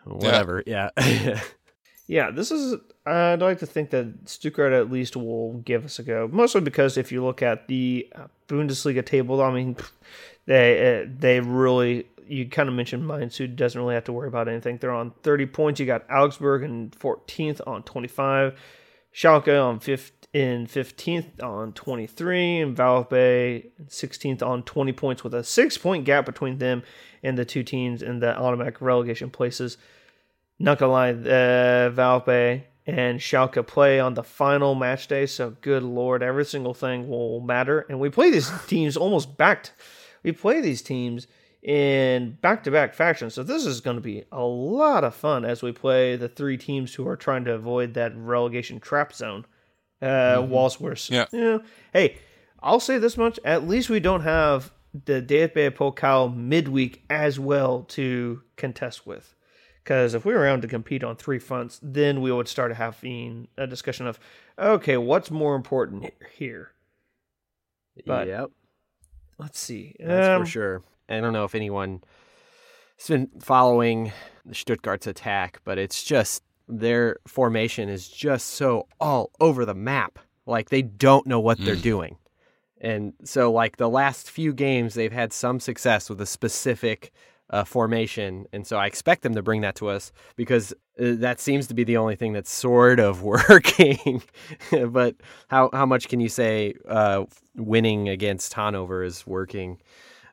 [0.06, 0.64] whatever.
[0.66, 0.90] Yeah.
[0.98, 1.42] Yeah.
[2.08, 2.76] yeah, this is.
[3.06, 6.30] I'd like to think that Stuttgart at least will give us a go.
[6.32, 9.76] Mostly because if you look at the uh, Bundesliga table, I mean,
[10.46, 12.08] they uh, they really.
[12.28, 14.78] You kind of mentioned Mainz, who doesn't really have to worry about anything.
[14.78, 15.82] They're on 30 points.
[15.82, 18.58] You got Augsburg in 14th on 25,
[19.14, 25.44] Schalke on 5th in 15th on 23, and VfB 16th on 20 points, with a
[25.44, 26.84] six point gap between them
[27.22, 29.78] and the two teams in the automatic relegation places.
[30.60, 35.26] Not gonna lie, uh, Valpe and Schalke play on the final match day.
[35.26, 37.86] So good lord, every single thing will matter.
[37.90, 39.72] And we play these teams almost back.
[40.24, 41.28] We play these teams
[41.62, 43.30] in back-to-back fashion.
[43.30, 46.58] So this is going to be a lot of fun as we play the three
[46.58, 49.46] teams who are trying to avoid that relegation trap zone.
[50.02, 50.50] Uh, mm-hmm.
[50.50, 51.60] Whilst we're, yeah.
[51.94, 52.18] Hey,
[52.60, 57.84] I'll say this much: at least we don't have the DFB Pokal midweek as well
[57.90, 59.36] to contest with.
[59.84, 63.48] Because if we were around to compete on three fronts, then we would start having
[63.58, 64.20] a discussion of,
[64.60, 66.72] okay, what's more important here?
[68.06, 68.52] But yep.
[69.40, 69.96] Let's see.
[70.00, 70.82] That's um, for sure.
[71.10, 72.04] I don't know if anyone
[73.00, 74.12] has been following
[74.46, 80.20] the Stuttgart's attack, but it's just their formation is just so all over the map.
[80.46, 82.18] Like they don't know what they're doing.
[82.82, 87.12] And so, like the last few games, they've had some success with a specific
[87.52, 91.40] uh, formation, and so I expect them to bring that to us because uh, that
[91.40, 94.24] seems to be the only thing that's sort of working.
[94.72, 95.16] but
[95.48, 99.80] how how much can you say uh, winning against Hanover is working,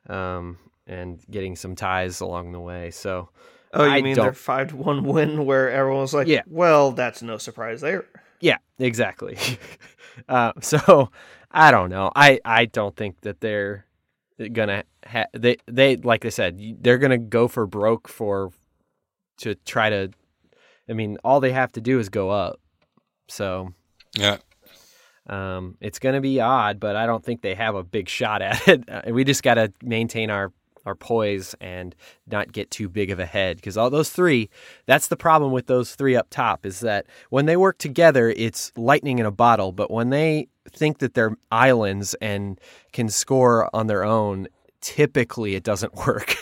[0.07, 2.89] um, and getting some ties along the way?
[2.89, 3.29] So.
[3.73, 4.25] Oh, you I mean don't...
[4.25, 6.41] their five to one win where everyone's like, yeah.
[6.47, 8.05] well, that's no surprise there.
[8.39, 9.37] Yeah, exactly.
[10.29, 11.11] uh, so
[11.51, 12.11] I don't know.
[12.15, 13.85] I, I don't think that they're
[14.53, 18.51] gonna ha- they they like I said they're gonna go for broke for
[19.39, 20.11] to try to.
[20.89, 22.59] I mean, all they have to do is go up.
[23.27, 23.73] So
[24.17, 24.37] yeah.
[25.27, 28.41] Um, it's going to be odd, but I don't think they have a big shot
[28.41, 28.83] at it.
[28.89, 30.51] Uh, we just got to maintain our
[30.89, 31.95] our poise and
[32.27, 34.49] not get too big of a head because all those three
[34.85, 38.73] that's the problem with those three up top is that when they work together it's
[38.75, 42.59] lightning in a bottle but when they think that they're islands and
[42.93, 44.47] can score on their own,
[44.81, 46.35] typically it doesn't work.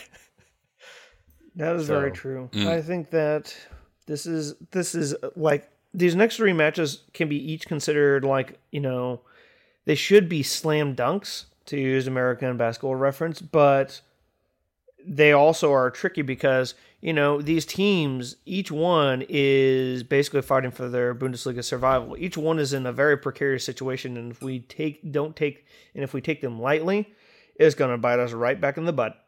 [1.55, 2.49] that is so, very true.
[2.53, 2.67] Mm.
[2.67, 3.55] I think that
[4.05, 8.79] this is this is like these next three matches can be each considered like you
[8.79, 9.21] know
[9.85, 14.01] they should be slam dunks to use American basketball reference, but
[15.05, 20.89] they also are tricky because you know these teams each one is basically fighting for
[20.89, 25.11] their bundesliga survival each one is in a very precarious situation and if we take
[25.11, 27.07] don't take and if we take them lightly
[27.55, 29.25] it's going to bite us right back in the butt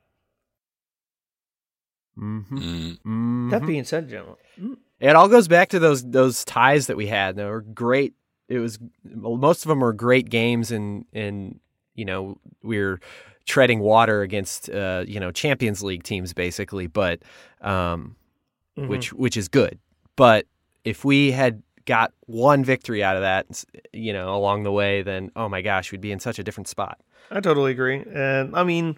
[2.17, 2.57] mm-hmm.
[2.57, 3.49] Mm-hmm.
[3.49, 4.77] that being said gentlemen mm.
[4.99, 8.15] it all goes back to those those ties that we had they were great
[8.47, 11.59] it was most of them were great games and and
[11.93, 12.99] you know we we're
[13.49, 17.21] treading water against uh, you know Champions League teams basically, but
[17.61, 18.15] um,
[18.77, 18.87] mm-hmm.
[18.87, 19.79] which which is good.
[20.15, 20.45] But
[20.85, 25.31] if we had got one victory out of that, you know, along the way, then
[25.35, 26.99] oh my gosh, we'd be in such a different spot.
[27.31, 28.97] I totally agree, and I mean,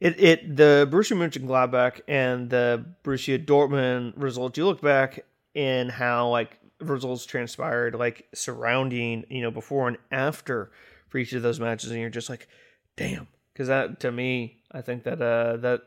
[0.00, 4.58] it it the Borussia Mönchengladbach and the Borussia Dortmund results.
[4.58, 10.72] You look back in how like results transpired, like surrounding you know before and after
[11.08, 12.48] for each of those matches, and you're just like,
[12.96, 15.82] damn, because that to me, I think that uh, that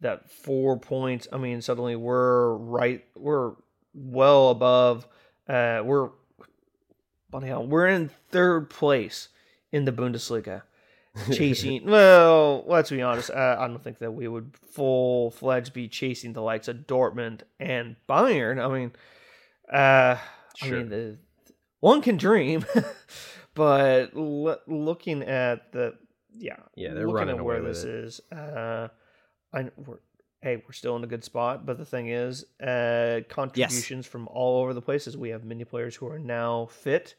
[0.00, 1.26] that four points.
[1.32, 3.04] I mean, suddenly we're right.
[3.16, 3.52] We're
[3.94, 5.06] well above.
[5.48, 6.10] Uh, we're
[7.30, 7.66] funny hell.
[7.66, 9.28] We're in third place
[9.72, 10.62] in the Bundesliga,
[11.32, 11.84] chasing.
[11.86, 13.30] well, let's be honest.
[13.30, 17.40] Uh, I don't think that we would full fledged be chasing the likes of Dortmund
[17.58, 18.62] and Bayern.
[18.62, 18.92] I mean,
[19.72, 20.18] uh,
[20.56, 20.76] sure.
[20.76, 21.18] I mean, the,
[21.80, 22.64] one can dream,
[23.54, 25.94] but l- looking at the
[26.38, 27.90] yeah, yeah, they're looking at where this it.
[27.90, 28.20] is.
[28.32, 28.88] Uh,
[29.52, 29.98] I we're,
[30.42, 34.10] hey, we're still in a good spot, but the thing is, uh, contributions yes.
[34.10, 35.16] from all over the places.
[35.16, 37.14] We have many players who are now fit.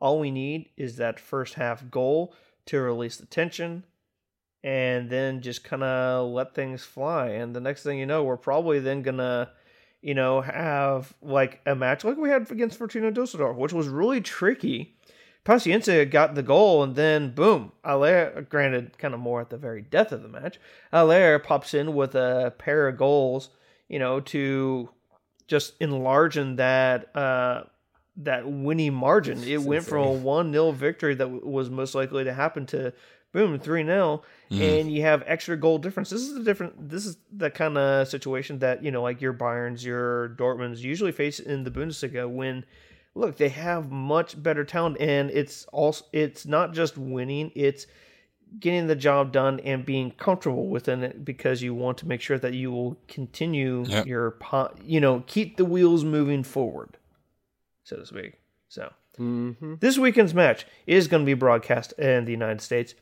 [0.00, 2.34] All we need is that first half goal
[2.66, 3.84] to release the tension,
[4.62, 7.28] and then just kind of let things fly.
[7.28, 9.50] And the next thing you know, we're probably then gonna,
[10.02, 14.20] you know, have like a match like we had against Fortuna Dusseldorf, which was really
[14.20, 14.96] tricky
[15.44, 19.80] Paciencia got the goal, and then boom, Haller, granted, kind of more at the very
[19.80, 20.58] death of the match,
[20.92, 23.50] Haller pops in with a pair of goals,
[23.88, 24.90] you know, to
[25.46, 27.64] just enlarge in that uh,
[28.16, 29.42] that winning margin.
[29.42, 32.92] It went from a one 0 victory that w- was most likely to happen to
[33.32, 34.80] boom three 0 mm.
[34.80, 36.10] and you have extra goal difference.
[36.10, 36.88] This is the different.
[36.88, 41.12] This is the kind of situation that you know, like your Bayerns, your Dortmunds usually
[41.12, 42.64] face in the Bundesliga when
[43.14, 47.86] look, they have much better talent, and it's also it's not just winning; it's
[48.58, 52.38] getting the job done and being comfortable within it because you want to make sure
[52.38, 54.06] that you will continue yep.
[54.06, 54.36] your
[54.84, 56.96] you know keep the wheels moving forward,
[57.84, 58.34] so to speak.
[58.68, 59.74] So mm-hmm.
[59.80, 62.94] this weekend's match is going to be broadcast in the United States.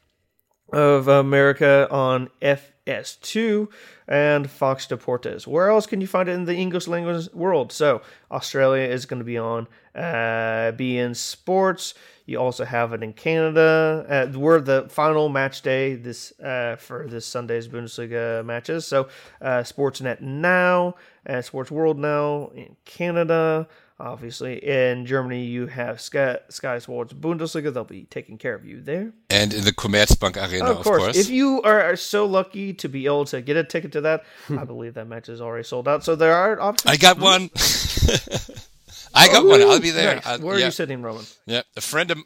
[0.73, 3.69] Of America on FS2
[4.07, 5.47] and Fox Deportes.
[5.47, 7.73] Where else can you find it in the English language world?
[7.73, 11.95] So Australia is going to be on uh, beIN Sports.
[12.27, 14.05] You also have it in Canada.
[14.09, 18.87] Uh, we're the final match day this uh, for this Sunday's Bundesliga matches.
[18.87, 19.09] So
[19.41, 20.95] uh, Sportsnet now
[21.25, 23.66] and Sports World now in Canada.
[24.01, 27.74] Obviously, in Germany, you have Sky, Sky Sports Bundesliga.
[27.74, 29.12] They'll be taking care of you there.
[29.28, 30.86] And in the Commerzbank Arena, of course.
[30.86, 31.16] Of course.
[31.16, 34.64] If you are so lucky to be able to get a ticket to that, I
[34.66, 36.05] believe that match is already sold out.
[36.05, 36.92] So there are options.
[36.92, 37.51] I got one.
[39.14, 39.62] I got oh, one.
[39.62, 40.20] I'll be there.
[40.24, 40.38] Nice.
[40.38, 40.66] Where are yeah.
[40.66, 41.24] you sitting, Roman?
[41.46, 42.18] Yeah, a friend of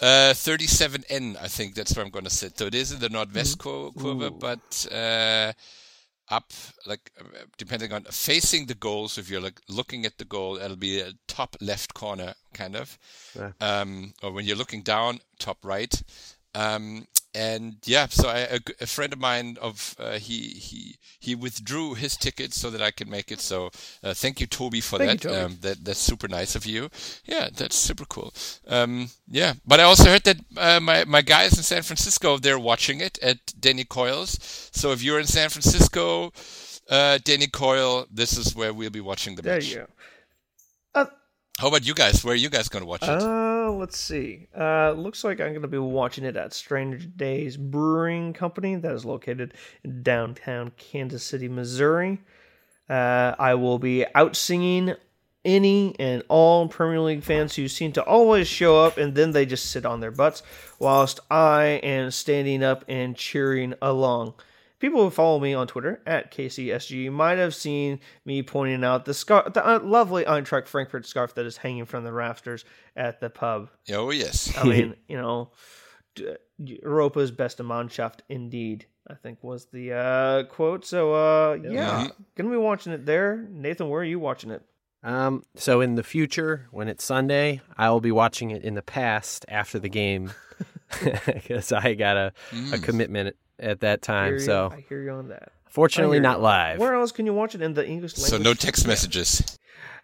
[0.00, 2.58] uh, 37N, I think that's where I'm going to sit.
[2.58, 4.20] So it is in the Nordwest mm-hmm.
[4.20, 5.52] curve, but uh,
[6.30, 6.52] up,
[6.86, 7.24] like uh,
[7.56, 9.08] depending on facing the goal.
[9.08, 12.76] So if you're like looking at the goal, it'll be a top left corner, kind
[12.76, 12.98] of.
[13.34, 13.52] Yeah.
[13.60, 16.02] Um, or when you're looking down, top right.
[16.54, 21.34] Um, and yeah, so I, a, a, friend of mine of uh, he he he
[21.34, 23.40] withdrew his ticket so that I can make it.
[23.40, 23.70] So
[24.02, 25.30] uh, thank you, Toby, for thank that.
[25.30, 26.88] You, um, that that's super nice of you.
[27.24, 28.32] Yeah, that's super cool.
[28.66, 32.58] Um, yeah, but I also heard that uh, my my guys in San Francisco they're
[32.58, 34.38] watching it at Danny Coyle's.
[34.72, 36.32] So if you're in San Francisco,
[36.88, 39.70] uh, Danny Coyle, this is where we'll be watching the match.
[39.70, 39.92] There you go.
[41.58, 42.24] How about you guys?
[42.24, 43.08] Where are you guys going to watch it?
[43.08, 44.46] Uh, let's see.
[44.56, 48.92] Uh, looks like I'm going to be watching it at Strange Days Brewing Company that
[48.92, 52.20] is located in downtown Kansas City, Missouri.
[52.88, 54.94] Uh, I will be out singing
[55.44, 59.44] any and all Premier League fans who seem to always show up and then they
[59.44, 60.44] just sit on their butts,
[60.78, 64.34] whilst I am standing up and cheering along.
[64.78, 69.14] People who follow me on Twitter at KCSG might have seen me pointing out the
[69.14, 72.64] scarf, the uh, lovely Eintracht Frankfurt scarf that is hanging from the rafters
[72.94, 73.70] at the pub.
[73.90, 75.50] Oh yes, I mean you know,
[76.58, 78.86] Europa's best Mannschaft indeed.
[79.10, 80.84] I think was the uh, quote.
[80.84, 82.22] So uh, yeah, mm-hmm.
[82.36, 83.48] gonna be watching it there.
[83.50, 84.62] Nathan, where are you watching it?
[85.02, 88.82] Um, so in the future, when it's Sunday, I will be watching it in the
[88.82, 90.32] past after the game
[91.26, 92.72] because I got a, mm.
[92.72, 94.34] a commitment at that time.
[94.34, 95.52] I so I hear you on that.
[95.66, 96.78] Fortunately, not live.
[96.78, 98.30] Where else can you watch it in the English language?
[98.30, 99.58] So no text messages.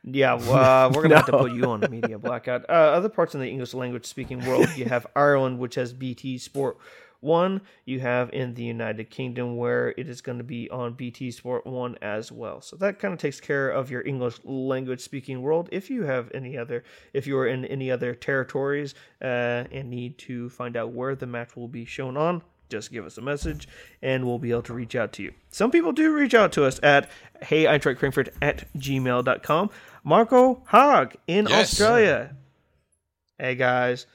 [0.05, 1.17] Yeah, well, uh, we're gonna no.
[1.17, 2.69] have to put you on a media blackout.
[2.69, 6.37] Uh, other parts in the English language speaking world, you have Ireland, which has BT
[6.37, 6.77] Sport
[7.21, 7.63] One.
[7.87, 11.67] You have in the United Kingdom where it is going to be on BT Sport
[11.67, 12.61] One as well.
[12.61, 15.71] So that kind of takes care of your English language speaking world.
[15.73, 16.85] If you have any other,
[17.15, 21.27] if you are in any other territories uh, and need to find out where the
[21.27, 23.69] match will be shown on, just give us a message
[24.03, 25.33] and we'll be able to reach out to you.
[25.51, 27.11] Some people do reach out to us at
[27.43, 29.71] hey Frankfurt at gmail.com.
[30.03, 31.73] Marco Hogg in yes.
[31.73, 32.37] Australia.
[33.39, 34.07] Hey guys.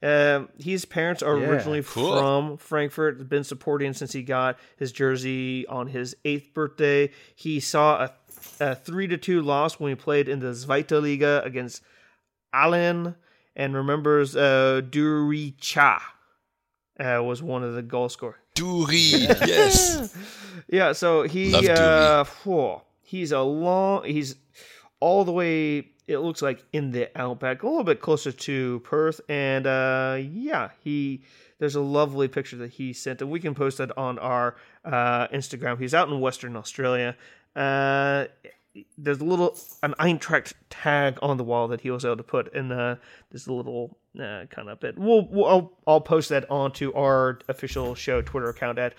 [0.00, 2.16] Um, his parents are yeah, originally cool.
[2.16, 3.28] from Frankfurt.
[3.28, 7.10] Been supporting since he got his jersey on his eighth birthday.
[7.34, 8.12] He saw a,
[8.60, 11.82] a three to two loss when he played in the Zweite Liga against
[12.54, 13.16] Ahlen
[13.56, 16.14] and remembers uh, Duri Cha
[16.98, 18.36] uh, was one of the goal scorers.
[18.54, 20.16] Duri, yes.
[20.68, 24.36] yeah, so he uh, whoa, he's a long he's
[25.00, 29.20] all the way it looks like in the outback, a little bit closer to Perth,
[29.28, 31.22] and uh, yeah, he
[31.58, 35.28] there's a lovely picture that he sent, and we can post that on our uh,
[35.28, 35.78] Instagram.
[35.78, 37.16] He's out in Western Australia.
[38.96, 42.54] There's a little an Eintracht tag on the wall that he was able to put
[42.54, 42.96] in uh,
[43.30, 44.98] this little uh, kind of bit.
[44.98, 48.94] We'll, we'll I'll, I'll post that onto our official show Twitter account at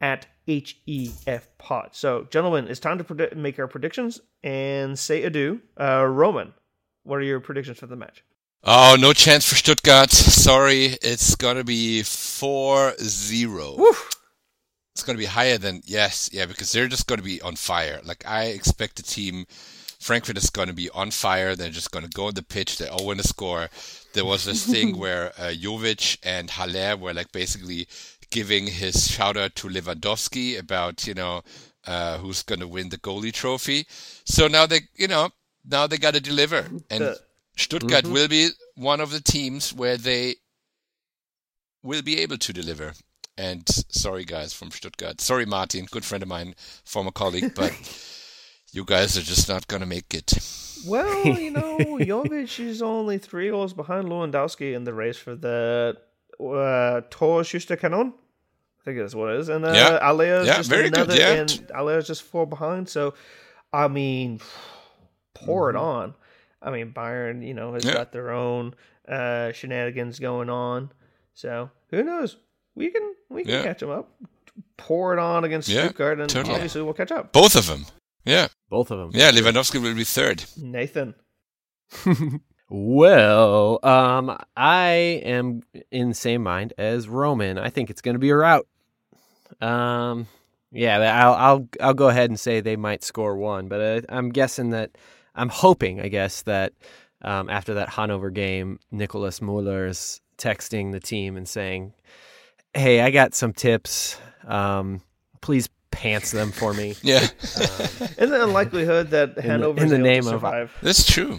[0.00, 1.90] at HEF Pod.
[1.92, 5.60] So, gentlemen, it's time to make our predictions and say adieu.
[5.78, 6.54] Uh, Roman,
[7.02, 8.24] what are your predictions for the match?
[8.64, 10.10] Oh, no chance for Stuttgart.
[10.10, 13.94] Sorry, it's gonna be 4-0.
[14.94, 18.00] It's gonna be higher than yes, yeah, because they're just gonna be on fire.
[18.04, 19.46] Like I expect the team
[20.00, 21.54] Frankfurt is going to be on fire.
[21.54, 22.78] They're just going to go on the pitch.
[22.78, 23.68] They all want to score.
[24.14, 27.86] There was this thing where uh, Jovic and Haller were like basically
[28.30, 31.42] giving his shout out to Lewandowski about you know
[31.86, 33.86] uh, who's going to win the goalie trophy.
[34.24, 35.30] So now they you know
[35.66, 37.16] now they got to deliver, and
[37.58, 38.12] Stuttgart mm-hmm.
[38.14, 40.36] will be one of the teams where they
[41.82, 42.94] will be able to deliver.
[43.36, 46.54] And sorry guys from Stuttgart, sorry Martin, good friend of mine,
[46.84, 47.72] former colleague, but.
[48.72, 50.32] you guys are just not going to make it.
[50.86, 55.96] Well, you know, Jovic is only three goals behind Lewandowski in the race for the
[56.38, 58.12] uh, Torschützenkanon.
[58.12, 59.48] I think that's what it is.
[59.48, 59.98] And uh, yeah.
[60.00, 61.32] Haller is yeah, just another, good, yeah.
[61.32, 62.88] and Haller is just four behind.
[62.88, 63.14] So,
[63.72, 64.40] I mean,
[65.34, 65.76] pour mm-hmm.
[65.76, 66.14] it on.
[66.62, 67.94] I mean, Bayern, you know, has yeah.
[67.94, 68.74] got their own
[69.08, 70.92] uh, shenanigans going on.
[71.34, 72.36] So, who knows?
[72.80, 73.62] We can we can Yeah.
[73.62, 74.10] catch them up.
[74.76, 76.54] Pour it on against Yeah, Stuttgart, and totally.
[76.54, 77.32] obviously we'll catch up.
[77.32, 77.86] Both of them.
[78.24, 78.48] Yeah.
[78.68, 79.10] Both of them.
[79.14, 80.44] Yeah, Lewandowski will be third.
[80.56, 81.14] Nathan,
[82.72, 84.88] Well, um, I
[85.24, 87.58] am in the same mind as Roman.
[87.58, 88.66] I think it's going to be a rout.
[89.60, 90.28] Um,
[90.70, 94.28] yeah, I'll I'll I'll go ahead and say they might score one, but uh, I'm
[94.30, 94.92] guessing that
[95.34, 96.72] I'm hoping, I guess, that
[97.22, 101.92] um, after that Hanover game, Nicholas Muller's texting the team and saying,
[102.74, 104.16] "Hey, I got some tips.
[104.46, 105.00] Um,
[105.40, 107.26] please pants them for me." Yeah,
[108.18, 111.38] in the unlikelihood that Hanover in is the name to of- survive, that's true.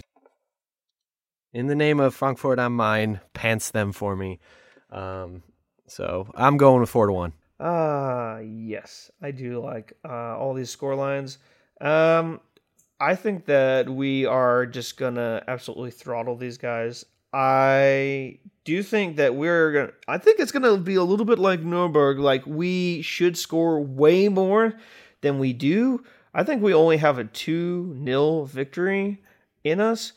[1.52, 4.38] in the name of Frankfurt am Main, pants them for me.
[4.90, 5.42] Um,
[5.86, 7.32] so I'm going with four to one.
[7.60, 11.38] Ah, yes, I do like uh, all these score lines.
[11.80, 12.40] Um,
[13.00, 17.04] I think that we are just gonna absolutely throttle these guys.
[17.32, 19.92] I do think that we're gonna.
[20.06, 22.18] I think it's gonna be a little bit like Nuremberg.
[22.18, 24.74] Like we should score way more
[25.22, 26.04] than we do.
[26.34, 29.22] I think we only have a two 0 victory
[29.64, 30.12] in us.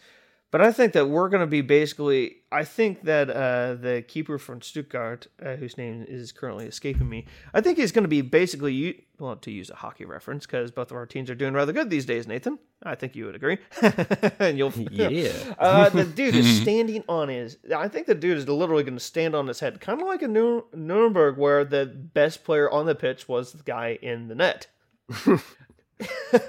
[0.56, 2.38] But I think that we're going to be basically.
[2.50, 7.26] I think that uh, the keeper from Stuttgart, uh, whose name is currently escaping me,
[7.54, 8.72] I think he's going to be basically.
[8.72, 11.74] u- Well, to use a hockey reference, because both of our teams are doing rather
[11.74, 12.58] good these days, Nathan.
[12.84, 13.58] I think you would agree.
[14.40, 14.72] and you'll.
[14.92, 15.34] Yeah.
[15.60, 17.58] Uh, the dude is standing on his.
[17.76, 20.22] I think the dude is literally going to stand on his head, kind of like
[20.22, 24.36] a Nur- Nuremberg, where the best player on the pitch was the guy in the
[24.36, 24.68] net.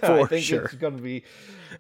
[0.01, 0.67] I think sure.
[0.67, 1.25] it's going to be.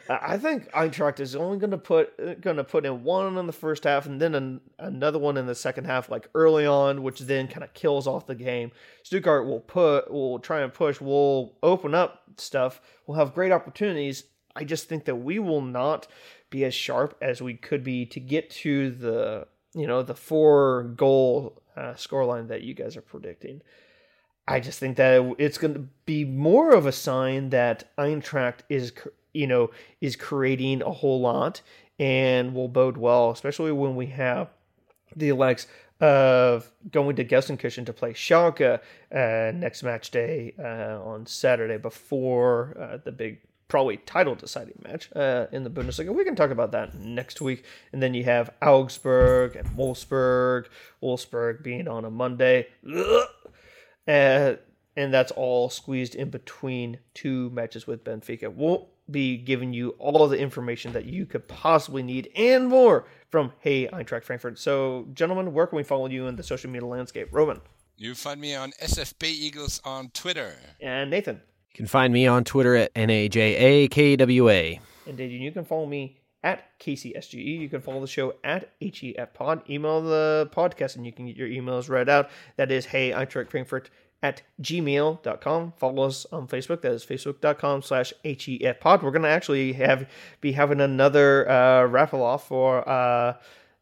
[0.09, 3.53] I think Eintracht is only going to put going to put in one in the
[3.53, 7.20] first half and then an, another one in the second half, like early on, which
[7.20, 8.72] then kind of kills off the game.
[9.03, 11.01] Stuttgart will put will try and push.
[11.01, 12.80] We'll open up stuff.
[13.07, 14.24] We'll have great opportunities.
[14.55, 16.07] I just think that we will not
[16.51, 20.84] be as sharp as we could be to get to the you know the four
[20.97, 23.61] goal uh, scoreline that you guys are predicting.
[24.49, 28.92] I just think that it's going to be more of a sign that Eintracht is,
[29.37, 29.70] you know,
[30.01, 31.61] is creating a whole lot
[31.99, 34.49] and will bode well, especially when we have
[35.14, 35.66] the elects
[36.01, 38.80] of going to Gelsenkirchen to play Schalke
[39.14, 45.11] uh, next match day uh, on Saturday before uh, the big probably title deciding match
[45.16, 46.14] uh, in the Bundesliga.
[46.14, 47.64] We can talk about that next week.
[47.93, 50.66] And then you have Augsburg and Wolfsburg.
[51.03, 52.68] Wolfsburg being on a Monday.
[54.09, 54.55] Uh,
[54.97, 58.55] and that's all squeezed in between two matches with Benfica.
[58.55, 63.53] We'll be giving you all the information that you could possibly need and more from
[63.61, 64.59] Hey Eintracht Frankfurt.
[64.59, 67.29] So, gentlemen, where can we follow you in the social media landscape?
[67.31, 67.61] Roman
[67.97, 70.57] You find me on SFB Eagles on Twitter.
[70.81, 71.37] and Nathan.
[71.71, 74.81] You can find me on Twitter at NAJAKWA.
[75.07, 77.35] And Dayton, you can follow me at KCSGE.
[77.35, 77.57] E.
[77.57, 79.69] You can follow the show at HEF Pod.
[79.69, 82.31] Email the podcast and you can get your emails read out.
[82.57, 83.91] That is Hey Eintracht Frankfurt
[84.23, 85.73] at gmail.com.
[85.77, 86.81] Follow us on Facebook.
[86.83, 89.03] That is facebook.com slash HEF Pod.
[89.03, 90.09] We're going to actually have
[90.41, 93.35] be having another uh, raffle off for uh,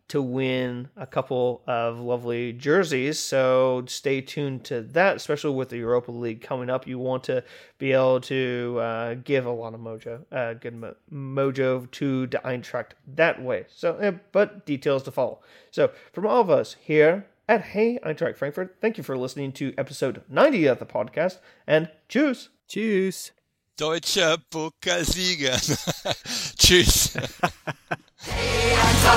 [0.08, 3.18] to win a couple of lovely jerseys.
[3.18, 6.86] So stay tuned to that, especially with the Europa League coming up.
[6.86, 7.42] You want to
[7.78, 12.38] be able to uh, give a lot of mojo, uh, good mo- mojo to the
[12.38, 13.64] Eintracht that way.
[13.74, 15.40] So, but details to follow.
[15.70, 19.72] So, from all of us here at Hey Eintracht Frankfurt, thank you for listening to
[19.76, 22.50] episode 90 of the podcast, and choose.
[22.68, 23.32] Tschüss.
[23.76, 25.52] Deutscher Pokalsieger.
[26.58, 27.16] Tschüss.
[27.16, 27.52] Eintracht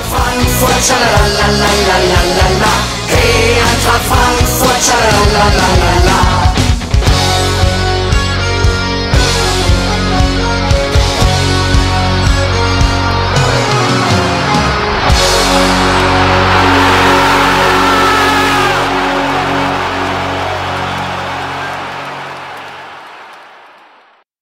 [0.04, 2.72] Frankfurt, schalalalalalala.
[3.06, 6.67] Hey, Eintracht Frankfurt, schalalalalalala.